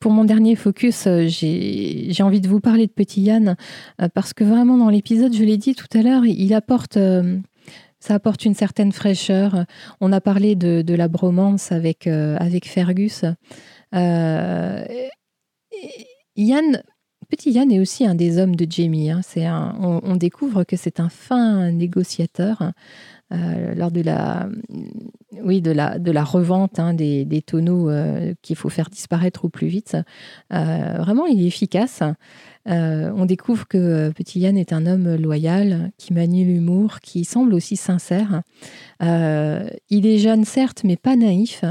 Pour 0.00 0.10
mon 0.10 0.24
dernier 0.24 0.56
focus, 0.56 1.06
j'ai 1.26 2.22
envie 2.22 2.40
de 2.40 2.48
vous 2.48 2.58
parler 2.58 2.88
de 2.88 2.92
Petit 2.92 3.20
Yann 3.20 3.56
parce 4.14 4.32
que 4.32 4.42
vraiment 4.42 4.76
dans 4.76 4.88
l'épisode, 4.88 5.32
je 5.32 5.44
l'ai 5.44 5.58
dit 5.58 5.76
tout 5.76 5.86
à 5.96 6.02
l'heure, 6.02 6.26
il 6.26 6.52
apporte 6.54 6.98
ça 8.02 8.14
apporte 8.14 8.44
une 8.44 8.54
certaine 8.54 8.90
fraîcheur. 8.90 9.64
On 10.00 10.12
a 10.12 10.20
parlé 10.20 10.56
de, 10.56 10.94
la 10.94 11.06
bromance 11.06 11.70
avec, 11.70 12.08
euh, 12.08 12.36
Fergus. 12.64 13.24
Euh, 13.94 14.84
Yann, 16.34 16.82
petit 17.32 17.52
Yann 17.52 17.72
est 17.72 17.80
aussi 17.80 18.04
un 18.04 18.14
des 18.14 18.36
hommes 18.36 18.54
de 18.54 18.66
Jamie. 18.68 19.10
Hein. 19.10 19.22
C'est 19.22 19.48
on, 19.48 20.16
découvre 20.16 20.64
que 20.64 20.76
c'est 20.76 21.00
un 21.00 21.08
fin 21.08 21.70
négociateur. 21.70 22.72
Euh, 23.32 23.74
lors 23.74 23.90
de 23.90 24.02
la, 24.02 24.46
oui, 25.42 25.62
de 25.62 25.70
la, 25.70 25.98
de 25.98 26.10
la 26.10 26.22
revente 26.22 26.78
hein, 26.78 26.92
des, 26.92 27.24
des, 27.24 27.40
tonneaux 27.40 27.90
qu'il 28.42 28.56
faut 28.56 28.68
faire 28.68 28.90
disparaître 28.90 29.46
au 29.46 29.48
plus 29.48 29.68
vite. 29.68 29.96
vraiment, 30.50 31.24
il 31.24 31.42
est 31.42 31.46
efficace. 31.46 32.02
Euh, 32.68 33.10
on 33.16 33.24
découvre 33.24 33.66
que 33.66 33.78
euh, 33.78 34.10
Petit 34.12 34.40
Yann 34.40 34.56
est 34.56 34.72
un 34.72 34.86
homme 34.86 35.16
loyal, 35.16 35.90
qui 35.98 36.12
manie 36.12 36.44
l'humour, 36.44 37.00
qui 37.00 37.24
semble 37.24 37.54
aussi 37.54 37.76
sincère. 37.76 38.42
Euh, 39.02 39.68
il 39.90 40.06
est 40.06 40.18
jeune, 40.18 40.44
certes, 40.44 40.82
mais 40.84 40.96
pas 40.96 41.16
naïf. 41.16 41.64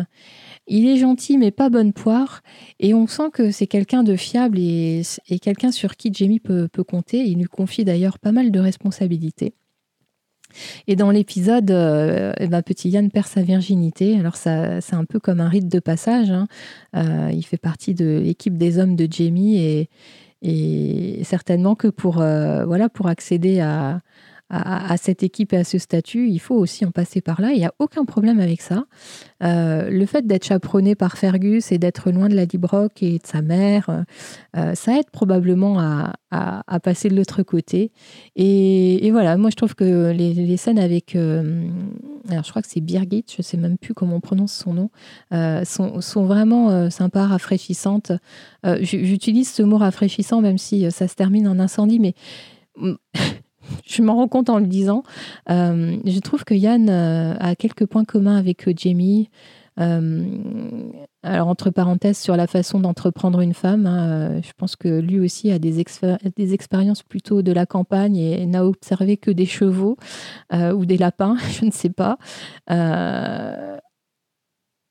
Il 0.68 0.88
est 0.88 0.98
gentil, 0.98 1.38
mais 1.38 1.52
pas 1.52 1.70
bonne 1.70 1.92
poire. 1.92 2.42
Et 2.80 2.94
on 2.94 3.08
sent 3.08 3.30
que 3.34 3.52
c'est 3.52 3.68
quelqu'un 3.68 4.04
de 4.04 4.16
fiable 4.16 4.60
et, 4.60 5.04
quelqu'un 5.42 5.72
sur 5.72 5.96
qui 5.96 6.14
Jamie 6.14 6.40
peut, 6.40 6.70
compter. 6.88 7.20
Il 7.20 7.40
lui 7.40 7.46
confie 7.46 7.84
d'ailleurs 7.84 8.20
pas 8.20 8.32
mal 8.32 8.52
de 8.52 8.60
responsabilités. 8.60 9.54
Et 10.88 10.96
dans 10.96 11.12
l'épisode, 11.12 11.70
eh 11.72 12.48
ben, 12.48 12.62
petit 12.62 12.90
Yann 12.90 13.10
perd 13.10 13.28
sa 13.28 13.42
virginité. 13.42 14.18
Alors 14.20 14.36
ça, 14.36 14.82
c'est 14.82 14.96
un 14.96 15.06
peu 15.06 15.20
comme 15.20 15.40
un 15.40 15.50
rite 15.50 15.68
de 15.68 15.80
passage. 15.80 16.30
Hein. 16.30 16.48
il 16.94 17.44
fait 17.44 17.58
partie 17.58 17.94
de 17.94 18.22
l'équipe 18.24 18.58
des 18.58 18.78
hommes 18.78 18.96
de 18.96 19.08
Jamie 19.10 19.58
et, 19.58 19.90
et 20.42 21.24
certainement 21.24 21.76
que 21.76 21.88
pour, 21.88 22.22
euh, 22.22 22.66
voilà, 22.66 22.90
pour 22.90 23.08
accéder 23.08 23.60
à, 23.60 24.02
à, 24.54 24.98
cette 24.98 25.24
équipe 25.24 25.54
et 25.54 25.58
à 25.58 25.64
ce 25.64 25.78
statut, 25.78 26.28
il 26.28 26.40
faut 26.40 26.56
aussi 26.56 26.86
en 26.86 26.92
passer 26.92 27.22
par 27.22 27.40
là. 27.40 27.52
Il 27.52 27.58
n'y 27.58 27.66
a 27.66 27.74
aucun 27.80 28.04
problème 28.04 28.42
avec 28.42 28.62
ça. 28.62 28.84
Euh, 29.44 29.90
le 29.90 30.06
fait 30.06 30.28
d'être 30.28 30.46
chaperonné 30.46 30.94
par 30.94 31.18
Fergus 31.18 31.72
et 31.72 31.78
d'être 31.78 32.12
loin 32.12 32.28
de 32.28 32.36
la 32.36 32.44
Librock 32.44 33.02
et 33.02 33.14
de 33.20 33.26
sa 33.26 33.42
mère, 33.42 34.04
euh, 34.58 34.76
ça 34.76 35.00
aide 35.00 35.10
probablement 35.10 35.80
à, 35.80 36.14
passer 36.84 37.10
de 37.10 37.16
l'autre 37.16 37.44
côté. 37.44 37.92
Et, 38.36 39.10
voilà, 39.12 39.38
moi 39.38 39.50
je 39.52 39.56
trouve 39.56 39.76
que 39.76 40.12
les, 40.12 40.58
scènes 40.58 40.80
avec, 40.80 41.16
alors 41.16 42.44
je 42.44 42.50
crois 42.50 42.62
que 42.62 42.68
c'est 42.68 42.82
Birgit, 42.82 43.26
je 43.30 43.36
ne 43.40 43.44
sais 43.44 43.58
même 43.58 43.78
plus 43.78 43.94
comment 43.94 44.16
on 44.16 44.22
prononce 44.22 44.54
son 44.54 44.74
nom, 44.74 44.90
sont, 45.66 46.02
sont, 46.02 46.26
vraiment 46.26 46.90
sympas, 46.90 47.28
rafraîchissantes. 47.28 48.12
J'utilise 48.82 49.52
ce 49.52 49.64
mot 49.64 49.78
rafraîchissant 49.78 50.42
même 50.42 50.58
si 50.58 50.90
ça 50.92 51.08
se 51.08 51.16
termine 51.16 51.48
en 51.48 51.60
incendie, 51.60 52.00
mais 52.00 52.16
je 53.86 54.02
m'en 54.02 54.16
rends 54.16 54.28
compte 54.28 54.50
en 54.50 54.60
le 54.60 54.68
disant. 54.68 55.04
Euh, 55.50 55.98
je 56.06 56.20
trouve 56.20 56.44
que 56.44 56.54
Yann 56.54 56.90
euh, 56.90 57.36
a 57.40 57.56
quelques 57.56 57.86
points 57.86 58.06
communs 58.06 58.38
avec 58.38 58.68
euh, 58.68 58.74
Jamie. 58.76 59.30
alors, 59.78 61.48
entre 61.48 61.70
parenthèses, 61.70 62.18
sur 62.18 62.36
la 62.36 62.48
façon 62.48 62.80
d'entreprendre 62.80 63.42
une 63.42 63.54
femme, 63.54 63.88
hein, 63.88 64.42
je 64.42 64.52
pense 64.58 64.76
que 64.76 65.00
lui 65.00 65.20
aussi 65.20 65.52
a 65.52 65.60
des, 65.60 65.80
expériences 65.80 67.04
plutôt 67.04 67.42
de 67.42 67.52
la 67.52 67.66
campagne 67.66 68.18
et 68.18 68.46
n'a 68.46 68.66
observé 68.66 69.18
que 69.18 69.32
des 69.32 69.48
chevaux 69.48 69.98
ou 70.54 70.86
des 70.86 70.98
lapins, 70.98 71.36
je 71.60 71.66
ne 71.66 71.72
sais 71.72 71.90
pas. 71.90 72.18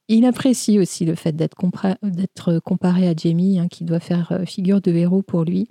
il 0.09 0.25
apprécie 0.25 0.81
aussi 0.81 1.05
le 1.05 1.15
fait 1.15 1.37
d'être 1.37 1.55
comparé 2.65 3.09
à 3.09 3.15
Jamie, 3.15 3.61
hein, 3.61 3.69
qui 3.69 3.85
doit 3.85 4.01
faire 4.01 4.41
figure 4.45 4.81
de 4.81 4.91
héros 4.91 5.23
pour 5.23 5.45
lui. 5.45 5.69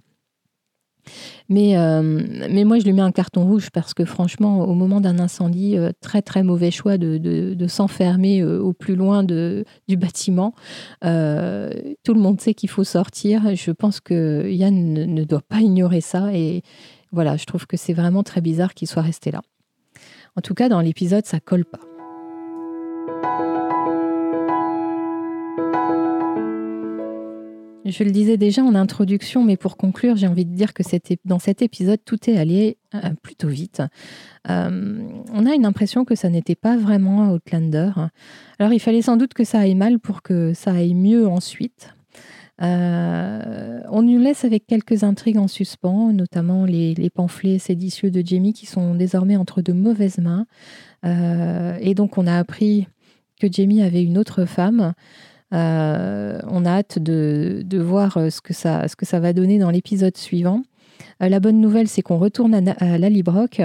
Mais, 1.49 1.77
euh, 1.77 2.01
mais 2.49 2.63
moi, 2.63 2.79
je 2.79 2.85
lui 2.85 2.93
mets 2.93 3.01
un 3.01 3.11
carton 3.11 3.43
rouge 3.45 3.69
parce 3.71 3.93
que 3.93 4.05
franchement, 4.05 4.65
au 4.65 4.73
moment 4.73 5.01
d'un 5.01 5.19
incendie, 5.19 5.77
euh, 5.77 5.91
très 6.01 6.21
très 6.21 6.43
mauvais 6.43 6.71
choix 6.71 6.97
de, 6.97 7.67
s'enfermer 7.67 8.41
euh, 8.41 8.59
au 8.59 8.73
plus 8.73 8.95
loin 8.95 9.23
du 9.23 9.97
bâtiment. 9.97 10.53
tout 11.01 11.07
le 11.07 12.19
monde 12.19 12.41
sait 12.41 12.53
qu'il 12.53 12.69
faut 12.69 12.83
sortir. 12.83 13.55
Je 13.55 13.71
pense 13.71 13.99
que 13.99 14.49
Yann 14.49 14.93
ne, 14.93 15.05
ne 15.05 15.23
doit 15.23 15.41
pas 15.41 15.61
ignorer 15.61 16.01
ça. 16.01 16.33
Et 16.33 16.63
voilà, 17.11 17.37
je 17.37 17.45
trouve 17.45 17.67
que 17.67 17.77
c'est 17.77 17.93
vraiment 17.93 18.23
très 18.23 18.41
bizarre 18.41 18.73
qu'il 18.73 18.87
soit 18.87 19.01
resté 19.01 19.31
là. 19.31 19.41
En 20.35 20.41
tout 20.41 20.53
cas, 20.53 20.69
dans 20.69 20.81
l'épisode, 20.81 21.25
ça 21.25 21.39
colle 21.39 21.65
pas. 21.65 21.98
Je 27.91 28.03
le 28.03 28.11
disais 28.11 28.37
déjà 28.37 28.63
en 28.63 28.75
introduction, 28.75 29.43
mais 29.43 29.57
pour 29.57 29.77
conclure, 29.77 30.15
j'ai 30.15 30.27
envie 30.27 30.45
de 30.45 30.53
dire 30.53 30.73
que 30.73 30.83
dans 31.25 31.39
cet 31.39 31.61
épisode, 31.61 31.99
tout 32.03 32.29
est 32.29 32.37
allé 32.37 32.77
euh, 32.93 32.99
plutôt 33.21 33.47
vite. 33.47 33.81
Euh, 34.49 35.01
on 35.33 35.45
a 35.45 35.53
une 35.53 35.65
impression 35.65 36.05
que 36.05 36.15
ça 36.15 36.29
n'était 36.29 36.55
pas 36.55 36.77
vraiment 36.77 37.31
Outlander. 37.31 37.91
Alors 38.59 38.73
il 38.73 38.79
fallait 38.79 39.01
sans 39.01 39.17
doute 39.17 39.33
que 39.33 39.43
ça 39.43 39.59
aille 39.59 39.75
mal 39.75 39.99
pour 39.99 40.21
que 40.21 40.53
ça 40.53 40.71
aille 40.71 40.93
mieux 40.93 41.27
ensuite. 41.27 41.93
Euh, 42.61 43.79
on 43.89 44.01
nous 44.01 44.19
laisse 44.19 44.43
avec 44.43 44.67
quelques 44.67 45.03
intrigues 45.03 45.37
en 45.37 45.47
suspens, 45.47 46.11
notamment 46.11 46.65
les, 46.65 46.93
les, 46.93 47.09
pamphlets 47.09 47.57
séditieux 47.57 48.11
de 48.11 48.21
Jamie 48.25 48.51
qui 48.51 48.65
sont 48.65 48.95
désormais 48.95 49.37
entre 49.37 49.61
de 49.61 49.71
mauvaises 49.71 50.17
mains. 50.17 50.45
et 51.03 51.93
donc 51.95 52.17
on 52.17 52.27
a 52.27 52.37
appris 52.37 52.87
que 53.39 53.47
Jamie 53.49 53.81
avait 53.81 54.03
une 54.03 54.17
autre 54.17 54.43
femme. 54.43 54.93
Euh, 55.53 56.39
on 56.47 56.65
a 56.65 56.71
hâte 56.71 56.99
de, 56.99 57.63
voir 57.79 58.17
euh, 58.17 58.29
ce 58.29 58.41
que, 58.41 58.53
ça, 58.53 58.87
ce 58.87 58.95
que 58.95 59.05
ça 59.05 59.19
va 59.19 59.33
donner 59.33 59.57
dans 59.57 59.71
l'épisode 59.71 60.15
suivant. 60.15 60.61
la 61.19 61.39
bonne 61.39 61.59
nouvelle, 61.59 61.87
c'est 61.87 62.01
qu'on 62.01 62.17
retourne 62.17 62.53
à, 62.53 62.97
la 62.97 63.09
Librock. 63.09 63.61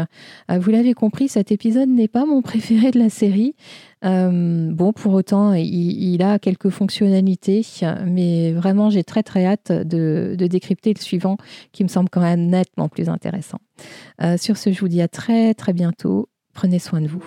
vous 0.49 0.71
l'avez 0.71 0.95
compris, 0.95 1.29
cet 1.29 1.53
épisode 1.53 1.89
n'est 1.89 2.09
pas 2.09 2.27
mon 2.27 2.43
préféré 2.51 2.91
de 2.91 2.99
la 2.99 3.11
série. 3.11 3.55
bon, 4.03 4.93
pour 4.93 5.15
autant, 5.15 5.53
il, 5.53 6.23
a 6.23 6.39
quelques 6.39 6.71
fonctionnalités, 6.71 7.65
mais 8.07 8.53
vraiment, 8.53 8.91
j'ai 8.91 9.05
très 9.05 9.23
très 9.23 9.47
hâte 9.47 9.73
de, 9.73 10.35
de, 10.39 10.47
décrypter 10.47 10.95
le 10.95 11.01
suivant, 11.01 11.37
qui 11.73 11.85
me 11.85 11.89
semble 11.89 12.09
quand 12.09 12.23
même 12.23 12.47
nettement 12.47 12.89
plus 12.89 13.09
intéressant. 13.09 13.59
sur 14.37 14.57
ce, 14.57 14.73
je 14.73 14.81
vous 14.81 14.89
dis 14.89 15.03
à 15.03 15.09
très 15.09 15.55
très 15.55 15.73
bientôt. 15.73 16.29
Prenez 16.55 16.79
soin 16.79 17.01
de 17.01 17.09
vous. 17.09 17.25